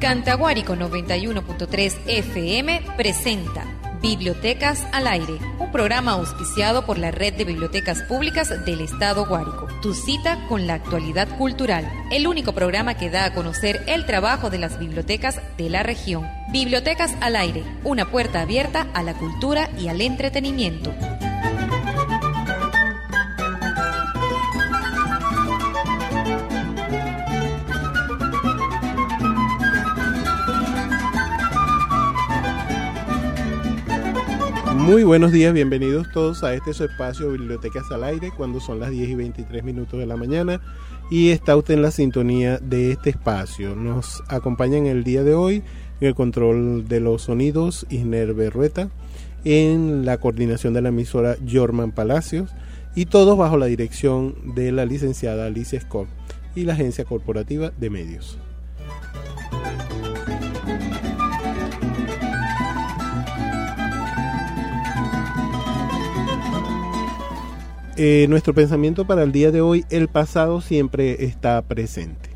Cantaguárico 0.00 0.74
91.3 0.74 1.94
FM 2.06 2.82
presenta 2.98 3.64
Bibliotecas 4.02 4.86
al 4.92 5.06
Aire, 5.06 5.38
un 5.58 5.72
programa 5.72 6.12
auspiciado 6.12 6.84
por 6.84 6.98
la 6.98 7.10
Red 7.10 7.34
de 7.34 7.44
Bibliotecas 7.44 8.02
Públicas 8.02 8.64
del 8.66 8.82
Estado 8.82 9.24
Guárico. 9.26 9.68
Tu 9.80 9.94
cita 9.94 10.38
con 10.48 10.66
la 10.66 10.74
actualidad 10.74 11.28
cultural, 11.38 11.90
el 12.12 12.26
único 12.26 12.52
programa 12.52 12.98
que 12.98 13.08
da 13.08 13.24
a 13.24 13.34
conocer 13.34 13.82
el 13.86 14.04
trabajo 14.04 14.50
de 14.50 14.58
las 14.58 14.78
bibliotecas 14.78 15.40
de 15.56 15.70
la 15.70 15.82
región. 15.82 16.28
Bibliotecas 16.52 17.14
al 17.22 17.34
Aire, 17.34 17.64
una 17.82 18.10
puerta 18.10 18.42
abierta 18.42 18.88
a 18.92 19.02
la 19.02 19.14
cultura 19.14 19.70
y 19.78 19.88
al 19.88 20.02
entretenimiento. 20.02 20.94
Muy 34.86 35.02
buenos 35.02 35.32
días, 35.32 35.52
bienvenidos 35.52 36.06
todos 36.12 36.44
a 36.44 36.54
este 36.54 36.72
su 36.72 36.84
espacio 36.84 37.32
Bibliotecas 37.32 37.90
al 37.90 38.04
Aire 38.04 38.30
cuando 38.30 38.60
son 38.60 38.78
las 38.78 38.90
10 38.90 39.08
y 39.08 39.14
23 39.16 39.64
minutos 39.64 39.98
de 39.98 40.06
la 40.06 40.16
mañana 40.16 40.60
y 41.10 41.30
está 41.30 41.56
usted 41.56 41.74
en 41.74 41.82
la 41.82 41.90
sintonía 41.90 42.58
de 42.58 42.92
este 42.92 43.10
espacio. 43.10 43.74
Nos 43.74 44.22
acompaña 44.28 44.78
en 44.78 44.86
el 44.86 45.02
día 45.02 45.24
de 45.24 45.34
hoy 45.34 45.64
en 46.00 46.06
el 46.06 46.14
control 46.14 46.86
de 46.86 47.00
los 47.00 47.22
sonidos 47.22 47.84
Isner 47.90 48.32
Berrueta, 48.32 48.88
en 49.44 50.06
la 50.06 50.18
coordinación 50.18 50.72
de 50.72 50.82
la 50.82 50.90
emisora 50.90 51.36
Jorman 51.50 51.90
Palacios 51.90 52.54
y 52.94 53.06
todos 53.06 53.36
bajo 53.36 53.56
la 53.56 53.66
dirección 53.66 54.54
de 54.54 54.70
la 54.70 54.84
licenciada 54.84 55.46
Alicia 55.46 55.80
Scott 55.80 56.06
y 56.54 56.62
la 56.62 56.74
agencia 56.74 57.04
corporativa 57.04 57.72
de 57.76 57.90
medios. 57.90 58.38
Eh, 67.98 68.26
nuestro 68.28 68.52
pensamiento 68.52 69.06
para 69.06 69.22
el 69.22 69.32
día 69.32 69.50
de 69.50 69.62
hoy, 69.62 69.86
el 69.88 70.08
pasado 70.08 70.60
siempre 70.60 71.24
está 71.24 71.62
presente. 71.62 72.28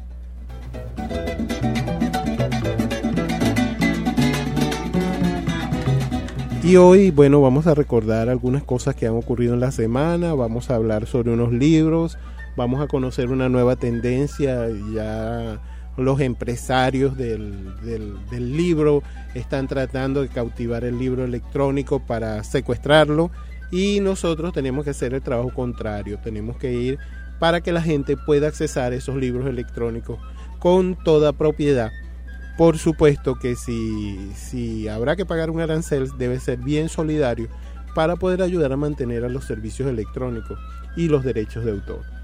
Y 6.63 6.77
hoy, 6.77 7.11
bueno, 7.11 7.43
vamos 7.43 7.67
a 7.67 7.75
recordar 7.75 8.31
algunas 8.31 8.63
cosas 8.63 8.95
que 8.95 9.07
han 9.07 9.15
ocurrido 9.15 9.53
en 9.53 9.61
la 9.61 9.71
semana, 9.71 10.33
vamos 10.33 10.71
a 10.71 10.77
hablar 10.77 11.07
sobre 11.07 11.31
unos 11.31 11.53
libros, 11.53 12.17
vamos 12.57 12.81
a 12.81 12.87
conocer 12.87 13.29
una 13.31 13.51
nueva 13.51 13.77
tendencia, 13.77 14.67
ya 14.95 15.61
los 15.99 16.21
empresarios 16.21 17.19
del, 17.19 17.75
del 17.83 18.57
libro 18.57 19.03
están 19.35 19.69
tratando 19.69 20.23
de 20.23 20.29
cautivar 20.29 20.85
el 20.85 20.99
libro 20.99 21.25
electrónico 21.25 22.01
para 22.01 22.43
secuestrarlo 22.45 23.31
y 23.71 24.01
nosotros 24.01 24.53
tenemos 24.53 24.85
que 24.85 24.91
hacer 24.91 25.15
el 25.15 25.23
trabajo 25.23 25.53
contrario, 25.55 26.19
tenemos 26.23 26.57
que 26.57 26.73
ir 26.73 26.99
para 27.39 27.61
que 27.61 27.73
la 27.73 27.83
gente 27.83 28.17
pueda 28.17 28.49
accesar 28.49 28.93
esos 28.93 29.17
libros 29.17 29.47
electrónicos 29.47 30.19
con 30.59 30.97
toda 31.05 31.33
propiedad. 31.33 31.91
Por 32.59 32.79
supuesto 32.79 33.37
que 33.37 33.57
si, 33.57 34.33
si 34.35 34.89
habrá 34.89 35.17
que 35.17 35.25
pagar 35.25 35.51
un 35.51 35.61
arancel 35.61 36.11
debe 36.19 36.39
ser 36.41 36.59
bien 36.59 36.89
solidario 36.89 37.49
para 37.95 38.17
poder 38.17 38.43
ayudar 38.43 38.73
a 38.73 38.77
mantener 38.77 39.25
a 39.25 39.29
los 39.29 39.45
servicios 39.45 39.89
electrónicos 39.89 40.59
y 40.97 41.09
los 41.09 41.25
derechos 41.25 41.65
de 41.65 41.73
autor. 41.73 42.20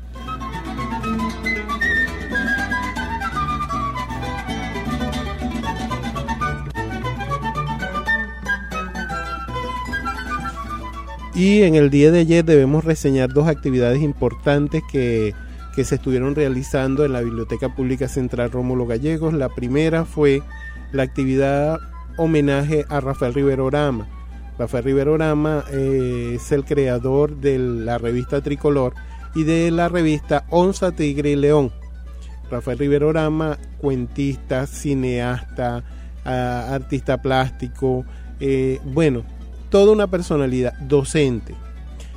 Y 11.36 11.64
en 11.64 11.74
el 11.74 11.90
día 11.90 12.10
de 12.10 12.20
ayer 12.20 12.42
debemos 12.46 12.86
reseñar 12.86 13.30
dos 13.30 13.46
actividades 13.46 14.00
importantes 14.00 14.82
que, 14.90 15.34
se 15.76 15.96
estuvieron 15.96 16.34
realizando 16.34 17.04
en 17.04 17.12
la 17.12 17.20
Biblioteca 17.20 17.68
Pública 17.74 18.08
Central 18.08 18.50
Rómulo 18.50 18.86
Gallegos. 18.86 19.34
La 19.34 19.50
primera 19.50 20.06
fue 20.06 20.40
la 20.92 21.02
actividad 21.02 21.78
homenaje 22.16 22.86
a 22.88 23.00
Rafael 23.00 23.34
Rivero 23.34 23.68
Rama. 23.68 24.08
Rafael 24.58 24.84
Rivero 24.84 25.18
Rama 25.18 25.64
eh, 25.70 26.32
es 26.36 26.50
el 26.52 26.64
creador 26.64 27.36
de 27.36 27.58
la 27.58 27.98
revista 27.98 28.40
Tricolor 28.40 28.94
y 29.34 29.44
de 29.44 29.70
la 29.70 29.90
revista 29.90 30.46
Onza, 30.48 30.92
Tigre 30.92 31.32
y 31.32 31.36
León. 31.36 31.70
Rafael 32.50 32.78
Rivero 32.78 33.12
Rama, 33.12 33.58
cuentista, 33.76 34.66
cineasta, 34.66 35.84
artista 36.24 37.20
plástico, 37.20 38.06
eh, 38.40 38.80
bueno, 38.82 39.24
toda 39.68 39.92
una 39.92 40.06
personalidad 40.06 40.74
docente. 40.80 41.54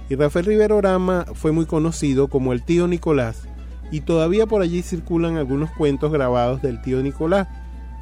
Y 0.10 0.16
Rafael 0.16 0.46
Rivero 0.46 0.82
Rama 0.82 1.26
fue 1.34 1.52
muy 1.52 1.66
conocido 1.66 2.28
como 2.28 2.54
el 2.54 2.64
tío 2.64 2.88
Nicolás 2.88 3.48
y 3.92 4.02
todavía 4.02 4.46
por 4.46 4.62
allí 4.62 4.82
circulan 4.82 5.38
algunos 5.38 5.72
cuentos 5.72 6.12
grabados 6.12 6.62
del 6.62 6.82
tío 6.82 7.02
Nicolás, 7.02 7.48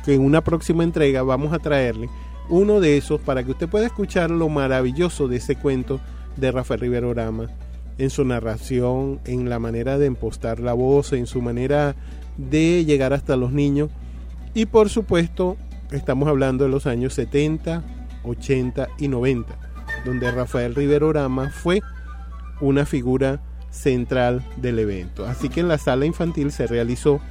que 0.06 0.13
en 0.13 0.22
una 0.22 0.44
próxima 0.44 0.84
entrega 0.84 1.22
vamos 1.24 1.53
a 1.53 1.59
traerle 1.59 2.09
uno 2.50 2.80
de 2.80 2.97
esos 2.97 3.19
para 3.19 3.44
que 3.44 3.52
usted 3.52 3.68
pueda 3.68 3.85
escuchar 3.85 4.31
lo 4.31 4.50
maravilloso 4.50 5.28
de 5.28 5.38
ese 5.38 5.56
cuento 5.56 6.00
de 6.38 6.52
Rafael 6.52 6.79
Rivero 6.79 7.14
Rama, 7.14 7.50
en 7.97 8.09
su 8.09 8.24
narración, 8.24 9.19
en 9.25 9.50
la 9.50 9.59
manera 9.59 9.97
de 9.97 10.08
impostar 10.08 10.59
la 10.59 10.74
voz, 10.74 11.14
en 11.14 11.25
su 11.28 11.41
manera 11.41 11.96
de 12.38 12.85
llegar 12.85 13.14
hasta 13.14 13.35
los 13.35 13.52
niños. 13.52 13.90
Y 14.53 14.66
por 14.66 14.90
supuesto, 14.90 15.58
estamos 15.91 16.29
hablando 16.29 16.64
de 16.64 16.69
los 16.69 16.85
años 16.85 17.14
70, 17.16 17.84
80 18.27 18.88
y 18.97 19.07
90, 19.07 19.57
donde 20.05 20.31
Rafael 20.31 20.75
Rivero 20.75 21.13
Rama 21.13 21.49
fue 21.49 21.81
una 22.61 22.85
figura 22.85 23.39
central 23.69 24.43
del 24.57 24.79
evento. 24.79 25.25
Así 25.25 25.49
que 25.49 25.59
en 25.59 25.67
la 25.67 25.77
sala 25.77 26.05
infantil 26.05 26.51
se 26.51 26.67
realizó 26.67 27.21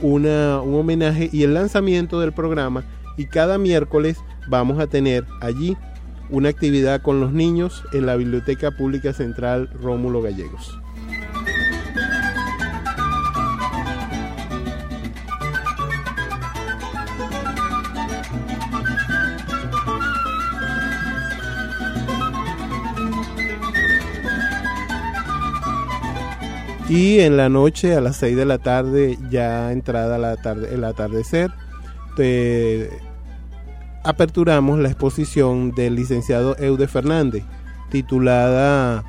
una, 0.00 0.60
un 0.60 0.74
homenaje 0.74 1.30
y 1.32 1.42
el 1.42 1.54
lanzamiento 1.54 2.20
del 2.20 2.32
programa 2.32 2.84
y 3.16 3.26
cada 3.26 3.58
miércoles 3.58 4.18
vamos 4.48 4.78
a 4.78 4.86
tener 4.86 5.24
allí 5.40 5.76
una 6.28 6.48
actividad 6.48 7.02
con 7.02 7.20
los 7.20 7.32
niños 7.32 7.84
en 7.92 8.06
la 8.06 8.16
Biblioteca 8.16 8.72
Pública 8.72 9.12
Central 9.12 9.70
Rómulo 9.80 10.22
Gallegos. 10.22 10.78
Y 26.88 27.18
en 27.18 27.36
la 27.36 27.48
noche, 27.48 27.96
a 27.96 28.00
las 28.00 28.16
6 28.18 28.36
de 28.36 28.44
la 28.44 28.58
tarde, 28.58 29.18
ya 29.28 29.72
entrada 29.72 30.18
la 30.18 30.36
tarde, 30.36 30.72
el 30.72 30.84
atardecer, 30.84 31.50
aperturamos 34.04 34.78
la 34.78 34.88
exposición 34.88 35.72
del 35.72 35.96
licenciado 35.96 36.56
Eude 36.58 36.86
Fernández, 36.86 37.42
titulada 37.90 39.04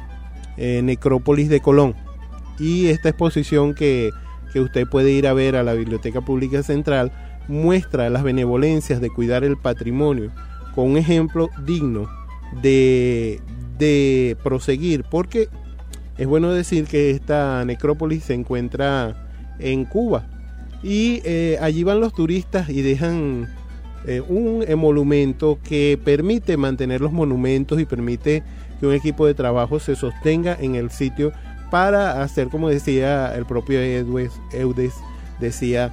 eh, 0.57 0.81
Necrópolis 0.83 1.49
de 1.49 1.59
Colón. 1.59 1.93
Y 2.57 2.87
esta 2.87 3.09
exposición 3.09 3.75
que, 3.75 4.09
que 4.51 4.59
usted 4.59 4.87
puede 4.87 5.11
ir 5.11 5.27
a 5.27 5.33
ver 5.33 5.55
a 5.55 5.61
la 5.61 5.73
Biblioteca 5.73 6.21
Pública 6.21 6.63
Central 6.63 7.11
muestra 7.47 8.09
las 8.09 8.23
benevolencias 8.23 8.99
de 9.01 9.11
cuidar 9.11 9.43
el 9.43 9.55
patrimonio 9.55 10.31
con 10.73 10.91
un 10.91 10.97
ejemplo 10.97 11.51
digno 11.63 12.09
de, 12.63 13.39
de 13.77 14.35
proseguir, 14.43 15.03
porque 15.03 15.47
es 16.17 16.27
bueno 16.27 16.51
decir 16.51 16.85
que 16.85 17.11
esta 17.11 17.63
necrópolis 17.65 18.23
se 18.23 18.33
encuentra 18.33 19.15
en 19.59 19.85
Cuba 19.85 20.25
y 20.83 21.21
eh, 21.25 21.57
allí 21.61 21.83
van 21.83 21.99
los 21.99 22.13
turistas 22.13 22.69
y 22.69 22.81
dejan 22.81 23.47
eh, 24.05 24.21
un 24.21 24.63
emolumento 24.67 25.59
que 25.63 25.99
permite 26.03 26.55
mantener 26.57 27.01
los 27.01 27.11
monumentos 27.11 27.79
y 27.79 27.85
permite 27.85 28.43
que 28.79 28.87
un 28.87 28.93
equipo 28.93 29.25
de 29.25 29.33
trabajo 29.33 29.79
se 29.79 29.95
sostenga 29.95 30.55
en 30.59 30.75
el 30.75 30.91
sitio 30.91 31.33
para 31.71 32.21
hacer, 32.21 32.47
como 32.47 32.69
decía 32.69 33.35
el 33.35 33.45
propio 33.45 33.81
Eudes, 33.81 34.93
decía, 35.39 35.91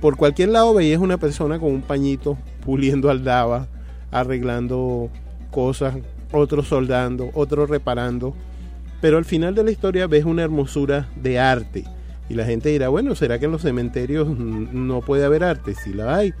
por 0.00 0.16
cualquier 0.16 0.50
lado 0.50 0.74
veías 0.74 1.00
una 1.00 1.18
persona 1.18 1.58
con 1.58 1.70
un 1.70 1.82
pañito 1.82 2.38
puliendo 2.64 3.10
aldaba, 3.10 3.68
arreglando 4.10 5.10
cosas, 5.50 5.96
otros 6.32 6.68
soldando, 6.68 7.30
otros 7.34 7.68
reparando. 7.68 8.34
Pero 9.04 9.18
al 9.18 9.26
final 9.26 9.54
de 9.54 9.62
la 9.62 9.70
historia 9.70 10.06
ves 10.06 10.24
una 10.24 10.44
hermosura 10.44 11.10
de 11.14 11.38
arte. 11.38 11.84
Y 12.30 12.32
la 12.32 12.46
gente 12.46 12.70
dirá, 12.70 12.88
bueno, 12.88 13.14
¿será 13.14 13.38
que 13.38 13.44
en 13.44 13.50
los 13.52 13.60
cementerios 13.60 14.26
no 14.30 15.02
puede 15.02 15.26
haber 15.26 15.44
arte? 15.44 15.74
Sí 15.74 15.92
la 15.92 16.16
hay. 16.16 16.32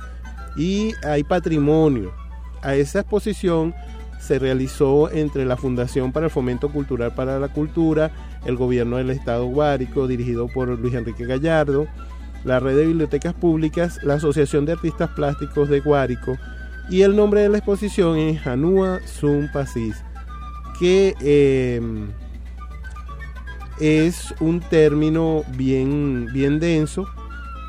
Y 0.56 0.92
hay 1.06 1.24
patrimonio. 1.24 2.14
A 2.62 2.74
esa 2.74 3.00
exposición 3.00 3.74
se 4.18 4.38
realizó 4.38 5.10
entre 5.10 5.44
la 5.44 5.58
Fundación 5.58 6.10
para 6.10 6.24
el 6.24 6.32
Fomento 6.32 6.70
Cultural 6.70 7.14
para 7.14 7.38
la 7.38 7.48
Cultura, 7.48 8.10
el 8.46 8.56
Gobierno 8.56 8.96
del 8.96 9.10
Estado 9.10 9.44
Guárico, 9.44 10.06
dirigido 10.06 10.48
por 10.48 10.66
Luis 10.68 10.94
Enrique 10.94 11.26
Gallardo, 11.26 11.86
la 12.44 12.60
Red 12.60 12.78
de 12.78 12.86
Bibliotecas 12.86 13.34
Públicas, 13.34 14.00
la 14.02 14.14
Asociación 14.14 14.64
de 14.64 14.72
Artistas 14.72 15.10
Plásticos 15.10 15.68
de 15.68 15.80
Guárico, 15.80 16.38
y 16.88 17.02
el 17.02 17.14
nombre 17.14 17.42
de 17.42 17.50
la 17.50 17.58
exposición 17.58 18.16
es 18.16 18.46
Hanua 18.46 19.00
Sun 19.04 19.50
Pasis, 19.52 20.02
que 20.80 21.14
em, 21.20 22.08
es 23.80 24.34
un 24.40 24.60
término 24.60 25.44
bien, 25.56 26.28
bien 26.32 26.60
denso 26.60 27.06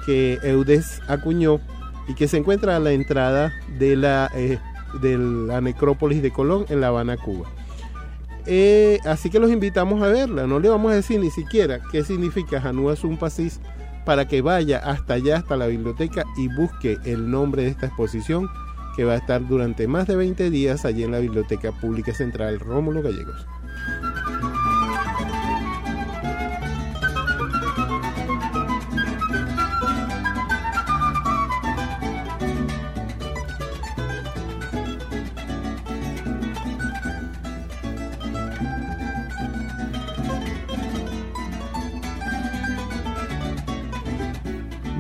que 0.06 0.40
Eudes 0.44 1.02
acuñó 1.07 1.60
y 2.07 2.13
que 2.13 2.28
se 2.28 2.38
encuentra 2.38 2.75
a 2.75 2.80
la 2.80 2.92
entrada 2.92 3.54
de 3.80 3.96
la, 3.96 4.30
eh, 4.36 4.60
de 5.02 5.18
la 5.18 5.62
necrópolis 5.62 6.22
de 6.22 6.31
Colón 6.31 6.66
en 6.69 6.81
La 6.81 6.88
Habana, 6.88 7.18
Cuba. 7.18 7.50
Eh, 8.46 9.00
así 9.06 9.30
que 9.30 9.40
los 9.40 9.52
invitamos 9.52 10.04
a 10.04 10.07
verla. 10.07 10.46
No 10.46 10.60
le 10.60 10.69
vamos 10.69 10.92
a 10.92 10.96
decir 10.96 11.19
ni 11.19 11.31
siquiera 11.31 11.80
qué 11.92 12.04
significa 12.04 12.62
Hanua 12.63 12.96
Sun 12.96 13.18
Pasis 13.18 13.60
para 14.06 14.28
que 14.28 14.42
vaya 14.42 14.78
hasta 14.78 15.16
allá, 15.16 15.38
hasta 15.38 15.56
la 15.56 15.66
biblioteca 15.66 16.24
y 16.38 16.48
busque 16.56 17.00
el 17.06 17.30
nombre 17.30 17.63
de 17.63 17.69
esta 17.69 17.88
exposición 17.88 18.48
que 18.96 19.04
va 19.04 19.13
a 19.13 19.18
estar 19.18 19.46
durante 19.48 19.88
más 19.88 20.07
de 20.07 20.16
20 20.16 20.50
días 20.52 20.86
allí 20.86 21.04
en 21.04 21.12
la 21.12 21.19
Biblioteca 21.19 21.72
Pública 21.72 22.13
Central 22.13 22.60
Rómulo 22.60 23.02
Gallegos. 23.02 23.46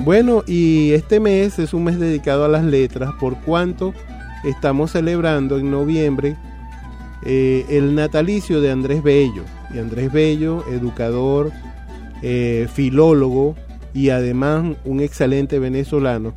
Bueno, 0.05 0.43
y 0.45 0.91
este 0.91 1.19
mes 1.19 1.57
es 1.57 1.73
un 1.73 1.85
mes 1.85 1.99
dedicado 1.99 2.45
a 2.45 2.47
las 2.47 2.63
letras, 2.63 3.15
por 3.19 3.41
cuanto 3.41 3.91
estamos 4.43 4.91
celebrando 4.91 5.57
en 5.57 5.71
noviembre 5.71 6.35
eh, 7.23 7.65
el 7.69 7.95
natalicio 7.95 8.61
de 8.61 8.69
Andrés 8.69 9.01
Bello. 9.01 9.41
Y 9.73 9.79
Andrés 9.79 10.13
Bello, 10.13 10.63
educador, 10.69 11.51
eh, 12.21 12.67
filólogo 12.71 13.55
y 13.95 14.11
además 14.11 14.77
un 14.85 14.99
excelente 14.99 15.57
venezolano. 15.57 16.35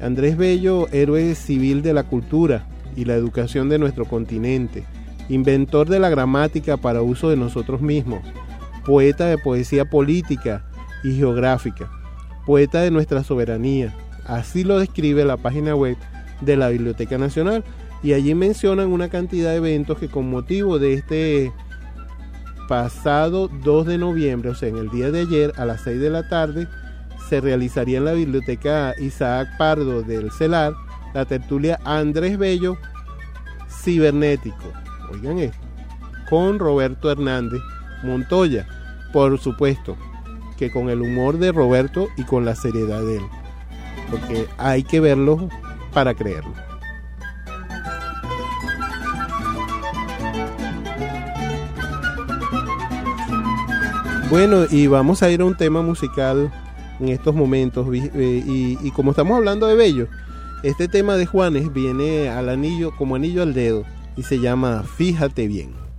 Andrés 0.00 0.38
Bello, 0.38 0.88
héroe 0.90 1.34
civil 1.34 1.82
de 1.82 1.92
la 1.92 2.04
cultura 2.04 2.64
y 2.96 3.04
la 3.04 3.12
educación 3.12 3.68
de 3.68 3.78
nuestro 3.78 4.06
continente, 4.06 4.84
inventor 5.28 5.86
de 5.86 5.98
la 5.98 6.08
gramática 6.08 6.78
para 6.78 7.02
uso 7.02 7.28
de 7.28 7.36
nosotros 7.36 7.82
mismos, 7.82 8.20
poeta 8.86 9.26
de 9.26 9.36
poesía 9.36 9.84
política 9.84 10.64
y 11.04 11.12
geográfica 11.12 11.99
poeta 12.46 12.80
de 12.80 12.90
nuestra 12.90 13.24
soberanía. 13.24 13.94
Así 14.24 14.64
lo 14.64 14.78
describe 14.78 15.24
la 15.24 15.36
página 15.36 15.74
web 15.74 15.96
de 16.40 16.56
la 16.56 16.68
Biblioteca 16.68 17.18
Nacional 17.18 17.64
y 18.02 18.12
allí 18.14 18.34
mencionan 18.34 18.88
una 18.88 19.08
cantidad 19.08 19.50
de 19.50 19.56
eventos 19.56 19.98
que 19.98 20.08
con 20.08 20.30
motivo 20.30 20.78
de 20.78 20.94
este 20.94 21.52
pasado 22.68 23.48
2 23.48 23.86
de 23.86 23.98
noviembre, 23.98 24.50
o 24.50 24.54
sea, 24.54 24.68
en 24.68 24.76
el 24.76 24.90
día 24.90 25.10
de 25.10 25.22
ayer 25.22 25.52
a 25.56 25.64
las 25.64 25.82
6 25.82 26.00
de 26.00 26.10
la 26.10 26.28
tarde, 26.28 26.68
se 27.28 27.40
realizaría 27.40 27.98
en 27.98 28.04
la 28.04 28.12
Biblioteca 28.12 28.94
Isaac 28.98 29.48
Pardo 29.58 30.02
del 30.02 30.30
CELAR 30.30 30.72
la 31.14 31.24
tertulia 31.24 31.78
Andrés 31.84 32.38
Bello 32.38 32.76
Cibernético. 33.68 34.72
Oigan 35.12 35.38
esto, 35.38 35.58
con 36.28 36.58
Roberto 36.58 37.10
Hernández 37.10 37.60
Montoya, 38.04 38.66
por 39.12 39.38
supuesto, 39.38 39.96
que 40.60 40.70
con 40.70 40.90
el 40.90 41.00
humor 41.00 41.38
de 41.38 41.52
Roberto 41.52 42.10
y 42.18 42.24
con 42.24 42.44
la 42.44 42.54
seriedad 42.54 43.00
de 43.00 43.16
él. 43.16 43.22
Porque 44.10 44.46
hay 44.58 44.82
que 44.82 45.00
verlo 45.00 45.48
para 45.94 46.12
creerlo. 46.12 46.52
Bueno, 54.28 54.66
y 54.70 54.86
vamos 54.86 55.22
a 55.22 55.30
ir 55.30 55.40
a 55.40 55.46
un 55.46 55.56
tema 55.56 55.80
musical 55.80 56.52
en 57.00 57.08
estos 57.08 57.34
momentos. 57.34 57.86
Eh, 57.94 58.44
y, 58.46 58.78
y, 58.86 58.90
como 58.90 59.12
estamos 59.12 59.38
hablando 59.38 59.66
de 59.66 59.74
Bello, 59.76 60.08
este 60.62 60.88
tema 60.88 61.16
de 61.16 61.24
Juanes 61.24 61.72
viene 61.72 62.28
al 62.28 62.50
anillo, 62.50 62.94
como 62.98 63.16
anillo 63.16 63.42
al 63.42 63.54
dedo, 63.54 63.84
y 64.14 64.24
se 64.24 64.38
llama 64.38 64.84
Fíjate 64.84 65.48
bien. 65.48 65.89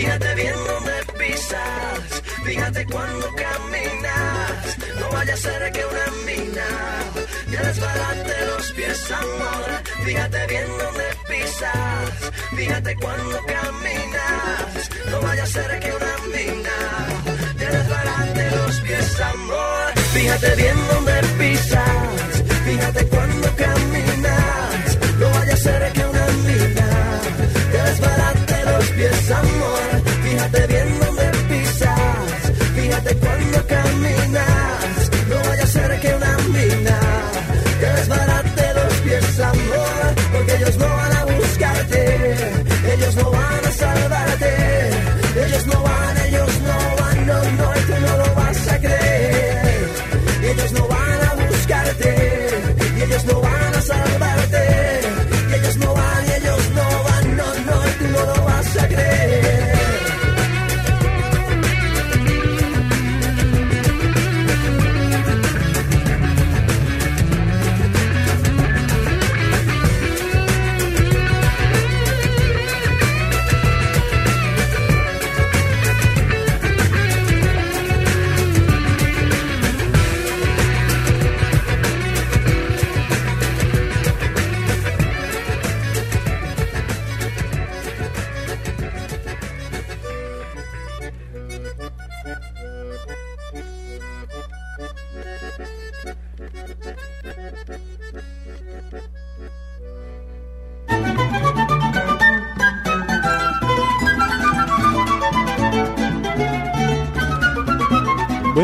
Fíjate 0.00 0.34
bien 0.34 0.54
dónde 0.66 0.92
pisas, 1.18 2.22
fíjate 2.42 2.86
cuando 2.86 3.26
caminas. 3.34 4.78
No 4.98 5.10
vaya 5.10 5.34
a 5.34 5.36
ser 5.36 5.72
que 5.72 5.84
una 5.84 6.06
mina 6.24 6.68
te 7.50 7.56
desbarate 7.58 8.46
los 8.46 8.72
pies, 8.72 9.10
amor. 9.10 9.66
Fíjate 10.02 10.46
bien 10.46 10.68
dónde 10.78 11.04
pisas, 11.28 12.32
fíjate 12.56 12.96
cuando 12.96 13.44
caminas. 13.44 14.90
No 15.10 15.20
vaya 15.20 15.42
a 15.42 15.46
ser 15.46 15.80
que 15.80 15.92
una 15.92 16.16
mina 16.34 16.78
te 17.58 17.66
desbarate 17.66 18.50
los 18.56 18.80
pies, 18.80 19.20
amor. 19.20 19.92
Fíjate 20.14 20.56
bien 20.56 20.76
dónde 20.88 21.22
pisas, 21.38 22.42
fíjate 22.64 23.06
cuando 23.06 23.48
caminas. 23.54 24.98
No 25.18 25.28
vaya 25.28 25.52
a 25.52 25.56
ser 25.58 25.92
que 25.92 26.04
una 26.06 26.26
mina 26.48 27.20
te 27.70 27.82
desbarate 27.82 28.64
los 28.64 28.84
pies, 28.92 29.30
amor. 29.30 29.69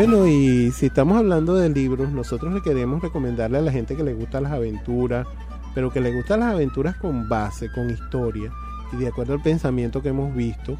Bueno, 0.09 0.25
y 0.25 0.71
si 0.71 0.85
estamos 0.85 1.17
hablando 1.17 1.55
de 1.55 1.67
libros, 1.67 2.13
nosotros 2.13 2.53
le 2.53 2.61
queremos 2.61 3.01
recomendarle 3.01 3.57
a 3.57 3.61
la 3.61 3.73
gente 3.73 3.93
que 3.93 4.05
le 4.05 4.13
gustan 4.13 4.43
las 4.43 4.53
aventuras, 4.53 5.27
pero 5.75 5.91
que 5.91 5.99
le 5.99 6.15
gustan 6.15 6.39
las 6.39 6.53
aventuras 6.53 6.95
con 6.95 7.27
base, 7.27 7.69
con 7.73 7.89
historia, 7.89 8.49
y 8.93 8.95
de 8.95 9.09
acuerdo 9.09 9.33
al 9.33 9.41
pensamiento 9.41 10.01
que 10.01 10.07
hemos 10.07 10.33
visto, 10.33 10.77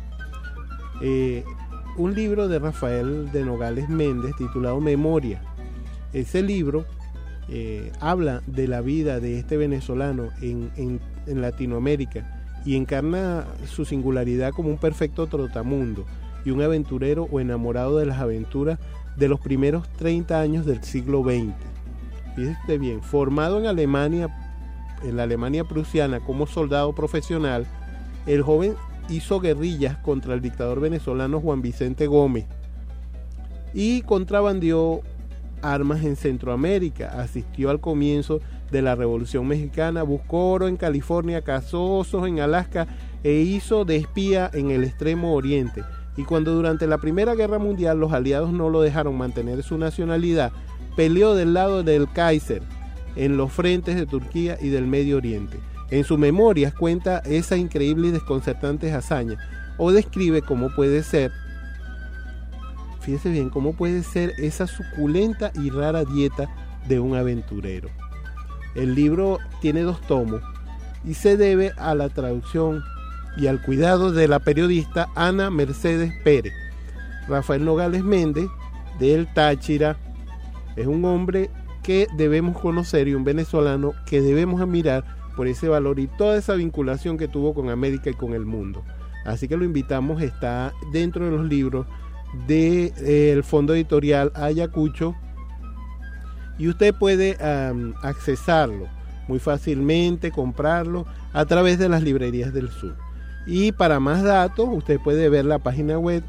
eh, 1.01 1.43
un 1.97 2.15
libro 2.15 2.47
de 2.47 2.57
Rafael 2.57 3.29
de 3.33 3.43
Nogales 3.43 3.89
Méndez 3.89 4.33
titulado 4.37 4.79
Memoria. 4.79 5.41
Ese 6.13 6.41
libro 6.41 6.85
eh, 7.49 7.91
habla 7.99 8.41
de 8.47 8.69
la 8.69 8.79
vida 8.79 9.19
de 9.19 9.39
este 9.39 9.57
venezolano 9.57 10.29
en, 10.41 10.71
en, 10.77 11.01
en 11.25 11.41
Latinoamérica 11.41 12.61
y 12.63 12.77
encarna 12.77 13.45
su 13.65 13.83
singularidad 13.83 14.53
como 14.53 14.69
un 14.69 14.77
perfecto 14.77 15.27
trotamundo 15.27 16.05
y 16.47 16.51
un 16.51 16.61
aventurero 16.61 17.27
o 17.29 17.41
enamorado 17.41 17.97
de 17.97 18.05
las 18.05 18.19
aventuras 18.19 18.79
de 19.17 19.27
los 19.27 19.41
primeros 19.41 19.89
30 19.89 20.39
años 20.39 20.65
del 20.65 20.81
siglo 20.81 21.21
XX. 21.21 21.53
Fíjese 22.37 22.77
bien, 22.77 23.03
formado 23.03 23.59
en 23.59 23.65
Alemania, 23.65 24.33
en 25.03 25.17
la 25.17 25.23
Alemania 25.23 25.65
prusiana 25.65 26.21
como 26.21 26.47
soldado 26.47 26.95
profesional, 26.95 27.67
el 28.27 28.43
joven 28.43 28.75
hizo 29.09 29.41
guerrillas 29.41 29.97
contra 29.97 30.35
el 30.35 30.41
dictador 30.41 30.79
venezolano 30.79 31.41
Juan 31.41 31.61
Vicente 31.61 32.07
Gómez 32.07 32.45
y 33.73 34.03
contrabandió 34.03 35.01
armas 35.61 36.05
en 36.05 36.15
Centroamérica, 36.15 37.19
asistió 37.19 37.71
al 37.71 37.81
comienzo 37.81 38.39
de 38.71 38.81
la 38.81 38.95
Revolución 38.95 39.45
Mexicana, 39.47 40.03
buscó 40.03 40.51
oro 40.51 40.69
en 40.69 40.77
California, 40.77 41.41
cazó 41.41 41.97
osos 41.97 42.25
en 42.25 42.39
Alaska 42.39 42.87
e 43.25 43.33
hizo 43.33 43.83
de 43.83 43.97
espía 43.97 44.49
en 44.53 44.71
el 44.71 44.85
extremo 44.85 45.33
oriente. 45.33 45.83
Y 46.17 46.23
cuando 46.23 46.53
durante 46.53 46.87
la 46.87 46.97
Primera 46.97 47.35
Guerra 47.35 47.59
Mundial 47.59 47.99
los 47.99 48.11
aliados 48.11 48.51
no 48.51 48.69
lo 48.69 48.81
dejaron 48.81 49.17
mantener 49.17 49.63
su 49.63 49.77
nacionalidad, 49.77 50.51
peleó 50.95 51.35
del 51.35 51.53
lado 51.53 51.83
del 51.83 52.11
Kaiser 52.11 52.63
en 53.15 53.37
los 53.37 53.53
frentes 53.53 53.95
de 53.95 54.05
Turquía 54.05 54.57
y 54.59 54.69
del 54.69 54.87
Medio 54.87 55.17
Oriente. 55.17 55.59
En 55.89 56.03
sus 56.03 56.19
memorias 56.19 56.73
cuenta 56.73 57.19
esa 57.19 57.55
increíble 57.55 58.09
y 58.09 58.11
desconcertante 58.11 58.91
hazaña 58.91 59.37
o 59.77 59.91
describe 59.91 60.41
cómo 60.41 60.73
puede 60.75 61.03
ser, 61.03 61.31
fíjese 62.99 63.29
bien, 63.29 63.49
cómo 63.49 63.73
puede 63.73 64.03
ser 64.03 64.33
esa 64.37 64.67
suculenta 64.67 65.51
y 65.53 65.69
rara 65.69 66.03
dieta 66.03 66.49
de 66.87 66.99
un 66.99 67.15
aventurero. 67.15 67.89
El 68.75 68.95
libro 68.95 69.37
tiene 69.61 69.81
dos 69.81 70.01
tomos 70.01 70.41
y 71.05 71.13
se 71.13 71.37
debe 71.37 71.71
a 71.77 71.95
la 71.95 72.09
traducción 72.09 72.83
y 73.37 73.47
al 73.47 73.61
cuidado 73.61 74.11
de 74.11 74.27
la 74.27 74.39
periodista 74.39 75.09
Ana 75.15 75.49
Mercedes 75.49 76.11
Pérez. 76.23 76.53
Rafael 77.27 77.63
Nogales 77.63 78.03
Méndez, 78.03 78.47
del 78.99 79.31
Táchira, 79.33 79.97
es 80.75 80.87
un 80.87 81.05
hombre 81.05 81.49
que 81.83 82.07
debemos 82.17 82.57
conocer 82.59 83.07
y 83.07 83.13
un 83.13 83.23
venezolano 83.23 83.93
que 84.05 84.21
debemos 84.21 84.61
admirar 84.61 85.03
por 85.35 85.47
ese 85.47 85.69
valor 85.69 85.99
y 85.99 86.07
toda 86.07 86.37
esa 86.37 86.55
vinculación 86.55 87.17
que 87.17 87.27
tuvo 87.27 87.53
con 87.53 87.69
América 87.69 88.09
y 88.09 88.13
con 88.13 88.33
el 88.33 88.45
mundo. 88.45 88.83
Así 89.25 89.47
que 89.47 89.57
lo 89.57 89.65
invitamos, 89.65 90.21
está 90.21 90.73
dentro 90.91 91.25
de 91.25 91.31
los 91.31 91.45
libros 91.45 91.85
del 92.47 92.93
de, 92.93 93.37
eh, 93.37 93.43
Fondo 93.43 93.73
Editorial 93.73 94.31
Ayacucho 94.35 95.15
y 96.57 96.67
usted 96.67 96.93
puede 96.95 97.37
um, 97.39 97.93
accesarlo 98.01 98.87
muy 99.27 99.39
fácilmente, 99.39 100.31
comprarlo 100.31 101.05
a 101.33 101.45
través 101.45 101.77
de 101.77 101.89
las 101.89 102.01
librerías 102.01 102.53
del 102.53 102.69
sur. 102.69 102.95
Y 103.47 103.71
para 103.71 103.99
más 103.99 104.21
datos, 104.23 104.67
usted 104.69 104.99
puede 104.99 105.29
ver 105.29 105.45
la 105.45 105.57
página 105.59 105.97
web 105.97 106.23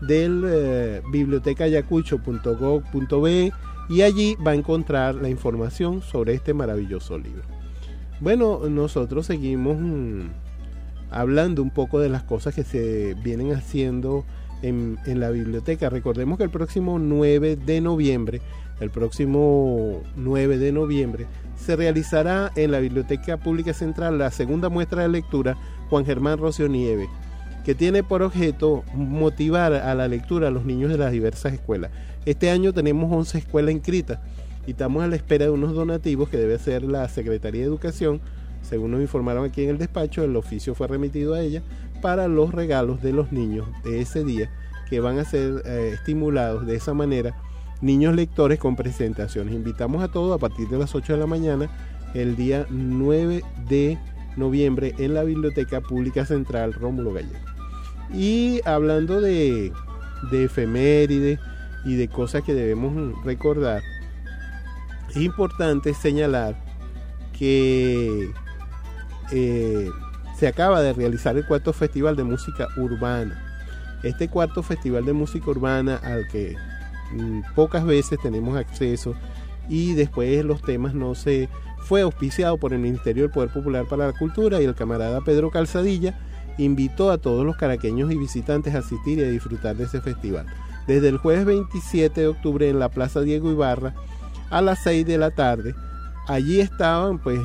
del 0.00 0.44
eh, 0.46 1.02
bibliotecayacucho.gov.be 1.10 3.52
y 3.88 4.02
allí 4.02 4.36
va 4.36 4.52
a 4.52 4.54
encontrar 4.54 5.16
la 5.16 5.28
información 5.28 6.00
sobre 6.00 6.34
este 6.34 6.54
maravilloso 6.54 7.18
libro. 7.18 7.42
Bueno, 8.20 8.60
nosotros 8.68 9.26
seguimos 9.26 9.78
mmm, 9.78 10.28
hablando 11.10 11.60
un 11.62 11.70
poco 11.70 11.98
de 11.98 12.08
las 12.08 12.22
cosas 12.22 12.54
que 12.54 12.62
se 12.62 13.14
vienen 13.14 13.52
haciendo 13.52 14.24
en, 14.62 15.00
en, 15.06 15.18
la 15.18 15.30
biblioteca. 15.30 15.90
Recordemos 15.90 16.38
que 16.38 16.44
el 16.44 16.50
próximo 16.50 17.00
9 17.00 17.56
de 17.56 17.80
noviembre 17.80 18.40
el 18.80 18.90
próximo 18.90 20.02
9 20.16 20.58
de 20.58 20.72
noviembre, 20.72 21.26
se 21.60 21.76
realizará 21.76 22.50
en 22.56 22.72
la 22.72 22.80
Biblioteca 22.80 23.36
Pública 23.36 23.72
Central 23.74 24.18
la 24.18 24.30
segunda 24.30 24.68
muestra 24.68 25.02
de 25.02 25.08
lectura 25.08 25.56
Juan 25.90 26.06
Germán 26.06 26.38
Rocio 26.38 26.68
Nieve, 26.68 27.08
que 27.64 27.74
tiene 27.74 28.02
por 28.02 28.22
objeto 28.22 28.82
motivar 28.94 29.74
a 29.74 29.94
la 29.94 30.08
lectura 30.08 30.48
a 30.48 30.50
los 30.50 30.64
niños 30.64 30.90
de 30.90 30.98
las 30.98 31.12
diversas 31.12 31.52
escuelas. 31.52 31.90
Este 32.24 32.50
año 32.50 32.72
tenemos 32.72 33.12
11 33.12 33.38
escuelas 33.38 33.74
inscritas 33.74 34.18
y 34.66 34.70
estamos 34.70 35.02
a 35.02 35.06
la 35.06 35.16
espera 35.16 35.44
de 35.44 35.50
unos 35.50 35.74
donativos 35.74 36.28
que 36.28 36.38
debe 36.38 36.58
ser 36.58 36.82
la 36.82 37.08
Secretaría 37.08 37.60
de 37.60 37.66
Educación. 37.66 38.20
Según 38.62 38.92
nos 38.92 39.00
informaron 39.00 39.44
aquí 39.44 39.62
en 39.62 39.70
el 39.70 39.78
despacho, 39.78 40.24
el 40.24 40.36
oficio 40.36 40.74
fue 40.74 40.86
remitido 40.86 41.34
a 41.34 41.40
ella 41.40 41.62
para 42.00 42.28
los 42.28 42.52
regalos 42.52 43.02
de 43.02 43.12
los 43.12 43.32
niños 43.32 43.66
de 43.84 44.00
ese 44.00 44.24
día 44.24 44.50
que 44.88 45.00
van 45.00 45.18
a 45.18 45.24
ser 45.24 45.62
eh, 45.66 45.92
estimulados 45.94 46.66
de 46.66 46.74
esa 46.76 46.94
manera 46.94 47.34
niños 47.80 48.14
lectores 48.14 48.58
con 48.58 48.76
presentaciones. 48.76 49.54
Invitamos 49.54 50.02
a 50.02 50.08
todos 50.08 50.36
a 50.36 50.38
partir 50.38 50.68
de 50.68 50.78
las 50.78 50.94
8 50.94 51.14
de 51.14 51.18
la 51.18 51.26
mañana 51.26 51.68
el 52.14 52.36
día 52.36 52.66
9 52.70 53.42
de 53.68 53.98
noviembre 54.36 54.94
en 54.98 55.14
la 55.14 55.22
Biblioteca 55.22 55.80
Pública 55.80 56.24
Central 56.24 56.72
Rómulo 56.72 57.12
Gallego. 57.12 57.38
Y 58.12 58.60
hablando 58.64 59.20
de, 59.20 59.72
de 60.30 60.44
efemérides 60.44 61.38
y 61.84 61.94
de 61.94 62.08
cosas 62.08 62.42
que 62.42 62.54
debemos 62.54 63.24
recordar, 63.24 63.82
es 65.10 65.16
importante 65.16 65.94
señalar 65.94 66.56
que 67.38 68.30
eh, 69.32 69.88
se 70.36 70.46
acaba 70.46 70.82
de 70.82 70.92
realizar 70.92 71.36
el 71.36 71.46
cuarto 71.46 71.72
Festival 71.72 72.16
de 72.16 72.24
Música 72.24 72.68
Urbana. 72.76 73.42
Este 74.02 74.28
cuarto 74.28 74.62
Festival 74.62 75.04
de 75.04 75.12
Música 75.12 75.50
Urbana 75.50 75.96
al 75.96 76.26
que 76.28 76.56
pocas 77.54 77.84
veces 77.84 78.18
tenemos 78.22 78.56
acceso 78.56 79.14
y 79.68 79.94
después 79.94 80.44
los 80.44 80.62
temas 80.62 80.94
no 80.94 81.14
se 81.14 81.48
fue 81.78 82.02
auspiciado 82.02 82.58
por 82.58 82.72
el 82.72 82.80
Ministerio 82.80 83.24
del 83.24 83.32
Poder 83.32 83.52
Popular 83.52 83.86
para 83.88 84.06
la 84.08 84.12
Cultura 84.12 84.60
y 84.60 84.64
el 84.64 84.74
camarada 84.74 85.20
Pedro 85.22 85.50
Calzadilla 85.50 86.18
invitó 86.58 87.10
a 87.10 87.18
todos 87.18 87.44
los 87.44 87.56
caraqueños 87.56 88.12
y 88.12 88.16
visitantes 88.16 88.74
a 88.74 88.78
asistir 88.78 89.18
y 89.18 89.22
a 89.22 89.30
disfrutar 89.30 89.76
de 89.76 89.84
ese 89.84 90.00
festival. 90.00 90.46
Desde 90.86 91.08
el 91.08 91.18
jueves 91.18 91.46
27 91.46 92.20
de 92.20 92.26
octubre 92.26 92.68
en 92.68 92.78
la 92.78 92.88
Plaza 92.88 93.20
Diego 93.20 93.50
Ibarra 93.50 93.94
a 94.50 94.60
las 94.60 94.82
6 94.82 95.06
de 95.06 95.18
la 95.18 95.30
tarde, 95.30 95.74
allí 96.26 96.60
estaban 96.60 97.18
pues 97.18 97.40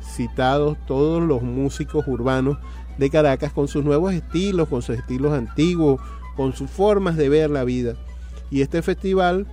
citados 0.00 0.78
todos 0.86 1.22
los 1.22 1.42
músicos 1.42 2.06
urbanos 2.06 2.58
de 2.98 3.10
Caracas 3.10 3.52
con 3.52 3.68
sus 3.68 3.84
nuevos 3.84 4.14
estilos, 4.14 4.68
con 4.68 4.82
sus 4.82 4.96
estilos 4.96 5.32
antiguos, 5.32 6.00
con 6.36 6.54
sus 6.54 6.70
formas 6.70 7.16
de 7.16 7.28
ver 7.28 7.50
la 7.50 7.64
vida. 7.64 7.94
Y 8.54 8.62
este 8.62 8.82
festival 8.82 9.48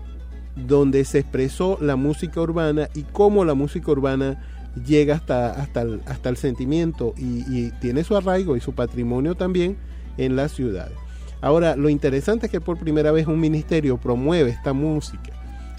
donde 0.56 1.04
se 1.06 1.18
expresó 1.18 1.80
la 1.82 1.96
música 1.96 2.40
urbana 2.40 2.88
y 2.94 3.02
cómo 3.02 3.44
la 3.44 3.56
música 3.56 3.90
urbana 3.90 4.46
llega 4.86 5.16
hasta, 5.16 5.50
hasta, 5.50 5.82
el, 5.82 6.02
hasta 6.06 6.30
el 6.30 6.38
sentimiento 6.38 7.16
y, 7.18 7.44
y, 7.52 7.72
tiene 7.82 8.04
su 8.04 8.16
arraigo 8.16 8.56
y 8.56 8.60
su 8.60 8.74
patrimonio 8.74 9.34
también 9.34 9.76
en 10.20 10.36
las 10.36 10.52
ciudades. 10.52 10.96
Ahora, 11.42 11.76
lo 11.76 11.90
interesante 11.90 12.46
es 12.46 12.52
que 12.52 12.62
por 12.62 12.78
primera 12.78 13.12
vez 13.12 13.26
un 13.26 13.40
ministerio 13.40 13.98
promueve 13.98 14.52
esta 14.52 14.72
música 14.72 15.32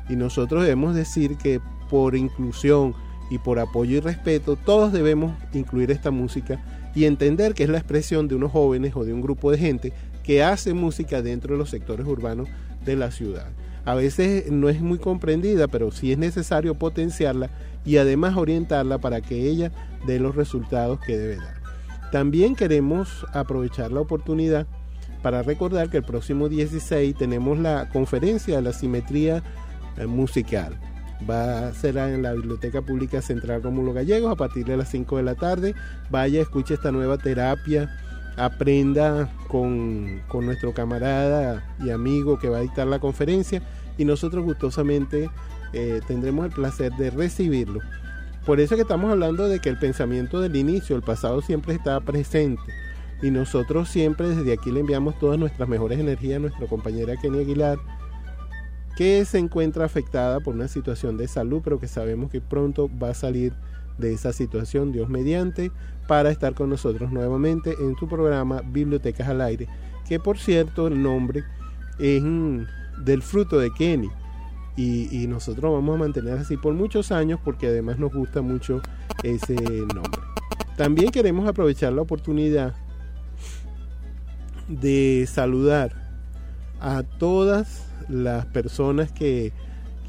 y 0.08 0.16
nosotros 0.16 0.64
debemos 0.64 0.96
decir 0.96 1.36
que 1.36 1.60
por 1.90 2.16
inclusión 2.16 2.92
y 3.30 3.38
por 3.38 3.60
apoyo 3.60 3.98
y 3.98 4.00
respeto, 4.00 4.56
todos 4.56 4.92
debemos 4.92 5.32
incluir 5.52 5.92
esta 5.92 6.10
música 6.10 6.60
y 6.92 7.04
entender 7.04 7.54
que 7.54 7.62
es 7.62 7.70
la 7.70 7.78
expresión 7.78 8.26
de 8.26 8.34
unos 8.34 8.50
jóvenes 8.50 8.96
o 8.96 9.04
de 9.04 9.12
un 9.12 9.22
grupo 9.22 9.52
de 9.52 9.58
gente 9.58 9.92
que 10.24 10.42
hace 10.42 10.74
música 10.74 11.22
dentro 11.22 11.54
de 11.54 11.58
los 11.58 11.70
sectores 11.70 12.04
urbanos 12.04 12.48
de 12.84 12.96
la 12.96 13.10
ciudad 13.10 13.48
a 13.84 13.94
veces 13.94 14.50
no 14.50 14.68
es 14.68 14.80
muy 14.80 14.98
comprendida, 14.98 15.68
pero 15.68 15.90
sí 15.90 16.12
es 16.12 16.18
necesario 16.18 16.74
potenciarla 16.74 17.50
y 17.84 17.96
además 17.96 18.36
orientarla 18.36 18.98
para 18.98 19.20
que 19.20 19.48
ella 19.48 19.72
dé 20.06 20.20
los 20.20 20.36
resultados 20.36 21.00
que 21.00 21.18
debe 21.18 21.36
dar. 21.36 21.60
También 22.12 22.54
queremos 22.54 23.26
aprovechar 23.32 23.90
la 23.90 24.00
oportunidad 24.00 24.66
para 25.22 25.42
recordar 25.42 25.88
que 25.88 25.98
el 25.98 26.04
próximo 26.04 26.48
16 26.48 27.16
tenemos 27.16 27.58
la 27.58 27.88
conferencia 27.88 28.56
de 28.56 28.62
la 28.62 28.72
simetría 28.72 29.42
eh, 29.96 30.06
musical. 30.06 30.78
Va 31.28 31.68
a 31.68 31.74
ser 31.74 31.96
en 31.96 32.22
la 32.22 32.32
Biblioteca 32.32 32.82
Pública 32.82 33.22
Central 33.22 33.62
Rómulo 33.62 33.92
Gallegos 33.92 34.32
a 34.32 34.36
partir 34.36 34.64
de 34.64 34.76
las 34.76 34.90
5 34.90 35.18
de 35.18 35.22
la 35.22 35.36
tarde. 35.36 35.74
Vaya, 36.10 36.40
escuche 36.40 36.74
esta 36.74 36.90
nueva 36.90 37.18
terapia 37.18 37.88
aprenda 38.36 39.30
con, 39.48 40.22
nuestro 40.44 40.72
camarada 40.72 41.62
y 41.84 41.90
amigo 41.90 42.38
que 42.38 42.48
va 42.48 42.58
a 42.58 42.62
dictar 42.62 42.86
la 42.86 42.98
conferencia 42.98 43.62
y 43.98 44.04
nosotros 44.04 44.44
gustosamente 44.44 45.30
eh, 45.72 46.00
tendremos 46.06 46.46
el 46.46 46.52
placer 46.52 46.92
de 46.92 47.10
recibirlo. 47.10 47.80
Por 48.46 48.60
eso 48.60 48.74
que 48.74 48.82
estamos 48.82 49.10
hablando 49.10 49.48
de 49.48 49.60
que 49.60 49.68
el 49.68 49.78
pensamiento 49.78 50.40
del 50.40 50.56
inicio, 50.56 50.96
el 50.96 51.02
pasado 51.02 51.42
siempre 51.42 51.74
está 51.74 52.00
presente 52.00 52.62
y 53.22 53.30
nosotros 53.30 53.88
siempre 53.88 54.28
desde 54.28 54.52
aquí 54.52 54.72
le 54.72 54.80
enviamos 54.80 55.18
todas 55.18 55.38
nuestras 55.38 55.68
mejores 55.68 56.00
energías 56.00 56.38
a 56.38 56.40
nuestra 56.40 56.66
compañera 56.66 57.16
Kenny 57.16 57.40
Aguilar 57.40 57.78
que 58.96 59.24
se 59.24 59.38
encuentra 59.38 59.84
afectada 59.84 60.40
por 60.40 60.54
una 60.54 60.66
situación 60.66 61.16
de 61.16 61.28
salud 61.28 61.62
pero 61.62 61.78
que 61.78 61.86
sabemos 61.86 62.30
que 62.30 62.40
pronto 62.40 62.90
va 63.00 63.10
a 63.10 63.14
salir 63.14 63.54
de 64.02 64.12
esa 64.12 64.34
situación, 64.34 64.92
Dios 64.92 65.08
mediante, 65.08 65.72
para 66.06 66.30
estar 66.30 66.54
con 66.54 66.68
nosotros 66.68 67.10
nuevamente 67.10 67.74
en 67.80 67.96
su 67.96 68.08
programa 68.08 68.60
Bibliotecas 68.60 69.28
al 69.28 69.40
Aire, 69.40 69.68
que 70.06 70.20
por 70.20 70.38
cierto 70.38 70.88
el 70.88 71.02
nombre 71.02 71.44
es 71.98 72.22
del 73.04 73.22
fruto 73.22 73.58
de 73.58 73.72
Kenny. 73.72 74.10
Y, 74.74 75.26
nosotros 75.28 75.70
vamos 75.70 75.96
a 75.96 75.98
mantener 75.98 76.38
así 76.38 76.56
por 76.56 76.72
muchos 76.72 77.12
años 77.12 77.38
porque 77.44 77.66
además 77.66 77.98
nos 77.98 78.12
gusta 78.12 78.40
mucho 78.40 78.80
ese 79.22 79.54
nombre. 79.54 80.20
También 80.76 81.10
queremos 81.10 81.46
aprovechar 81.46 81.92
la 81.92 82.00
oportunidad 82.00 82.74
de 84.68 85.28
saludar 85.28 85.92
a 86.80 87.02
todas 87.02 87.86
las 88.08 88.46
personas 88.46 89.12
que 89.12 89.52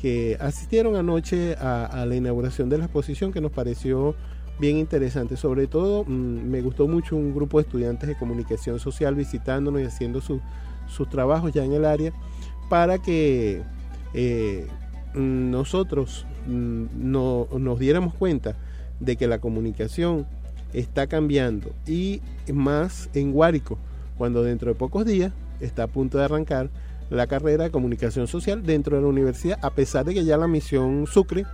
que 0.03 0.35
asistieron 0.41 0.97
anoche 0.97 1.55
a, 1.55 2.05
la 2.05 2.13
inauguración 2.13 2.67
de 2.67 2.77
la 2.77 2.83
exposición 2.83 3.31
que 3.31 3.39
nos 3.39 3.53
pareció 3.53 4.15
bien 4.59 4.75
interesante. 4.75 5.37
Sobre 5.37 5.65
todo 5.65 6.03
mm, 6.03 6.09
me 6.43 6.59
gustó 6.59 6.89
mucho 6.89 7.15
un 7.15 7.33
grupo 7.33 7.57
de 7.57 7.61
estudiantes 7.61 8.09
de 8.09 8.17
comunicación 8.17 8.81
social 8.81 9.15
visitándonos 9.15 9.81
y 9.81 9.85
haciendo 9.85 10.19
sus 10.19 11.09
trabajos 11.09 11.53
ya 11.53 11.63
en 11.63 11.71
el 11.71 11.85
área 11.85 12.11
para 12.69 12.97
que 12.97 13.61
eh, 14.13 14.67
mm, 15.15 15.51
nosotros 15.51 16.25
mm, 16.47 16.87
no, 16.95 17.47
nos 17.57 17.79
diéramos 17.79 18.13
cuenta 18.13 18.57
de 18.99 19.15
que 19.15 19.25
la 19.25 19.39
comunicación 19.39 20.27
está 20.73 21.07
cambiando 21.07 21.71
y 21.87 22.21
más 22.53 23.09
en 23.13 23.31
Guárico, 23.31 23.77
cuando 24.17 24.43
dentro 24.43 24.67
de 24.67 24.75
pocos 24.75 25.05
días 25.05 25.31
está 25.61 25.83
a 25.83 25.87
punto 25.87 26.17
de 26.17 26.25
arrancar 26.25 26.69
la 27.09 27.27
carrera 27.27 27.65
de 27.65 27.71
comunicación 27.71 28.27
social 28.27 28.63
dentro 28.63 28.95
de 28.95 29.03
la 29.03 29.07
universidad, 29.07 29.59
a 29.61 29.71
pesar 29.71 30.05
de 30.05 30.13
que 30.13 30.25
ya 30.25 30.37
la 30.37 30.47
misión 30.47 31.05
Sucre 31.07 31.45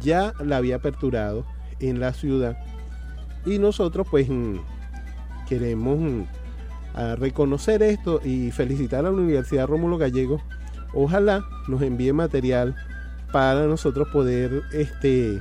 ya 0.00 0.32
la 0.44 0.58
había 0.58 0.76
aperturado 0.76 1.44
en 1.80 2.00
la 2.00 2.12
ciudad. 2.12 2.56
Y 3.44 3.58
nosotros 3.58 4.06
pues 4.10 4.28
mm, 4.28 4.56
queremos 5.48 5.98
mm, 5.98 6.22
reconocer 7.18 7.82
esto 7.82 8.20
y 8.24 8.50
felicitar 8.50 9.00
a 9.00 9.10
la 9.10 9.16
Universidad 9.16 9.66
Rómulo 9.66 9.98
Gallego. 9.98 10.40
Ojalá 10.94 11.44
nos 11.68 11.82
envíe 11.82 12.12
material 12.12 12.74
para 13.32 13.66
nosotros 13.66 14.08
poder 14.12 14.62
este, 14.72 15.40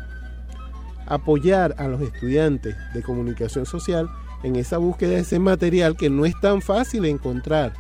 apoyar 1.06 1.76
a 1.78 1.88
los 1.88 2.02
estudiantes 2.02 2.76
de 2.94 3.02
comunicación 3.02 3.66
social 3.66 4.10
en 4.44 4.56
esa 4.56 4.78
búsqueda 4.78 5.12
de 5.12 5.20
ese 5.20 5.40
material 5.40 5.96
que 5.96 6.10
no 6.10 6.26
es 6.26 6.40
tan 6.42 6.62
fácil 6.62 7.06
encontrar 7.06 7.74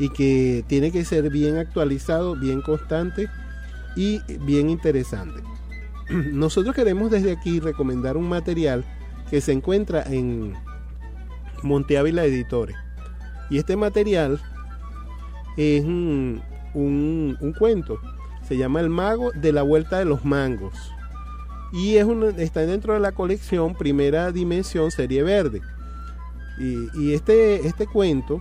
y 0.00 0.08
que 0.08 0.64
tiene 0.66 0.90
que 0.90 1.04
ser 1.04 1.28
bien 1.28 1.58
actualizado, 1.58 2.34
bien 2.34 2.62
constante 2.62 3.28
y 3.94 4.20
bien 4.40 4.70
interesante. 4.70 5.42
Nosotros 6.08 6.74
queremos 6.74 7.10
desde 7.10 7.30
aquí 7.30 7.60
recomendar 7.60 8.16
un 8.16 8.26
material 8.26 8.82
que 9.28 9.42
se 9.42 9.52
encuentra 9.52 10.02
en 10.02 10.54
Monte 11.62 11.98
Ávila 11.98 12.24
Editores. 12.24 12.76
Y 13.50 13.58
este 13.58 13.76
material 13.76 14.40
es 15.58 15.84
un, 15.84 16.42
un, 16.72 17.54
cuento. 17.58 18.00
Se 18.48 18.56
llama 18.56 18.80
El 18.80 18.88
Mago 18.88 19.32
de 19.32 19.52
la 19.52 19.62
Vuelta 19.62 19.98
de 19.98 20.06
los 20.06 20.24
Mangos. 20.24 20.74
Y 21.74 21.96
es 21.96 22.06
está 22.38 22.60
dentro 22.60 22.94
de 22.94 23.00
la 23.00 23.12
colección 23.12 23.74
Primera 23.74 24.32
Dimensión 24.32 24.90
Serie 24.90 25.22
Verde. 25.22 25.60
Y, 26.58 26.88
y 26.98 27.14
este, 27.14 27.66
este 27.66 27.86
cuento 27.86 28.40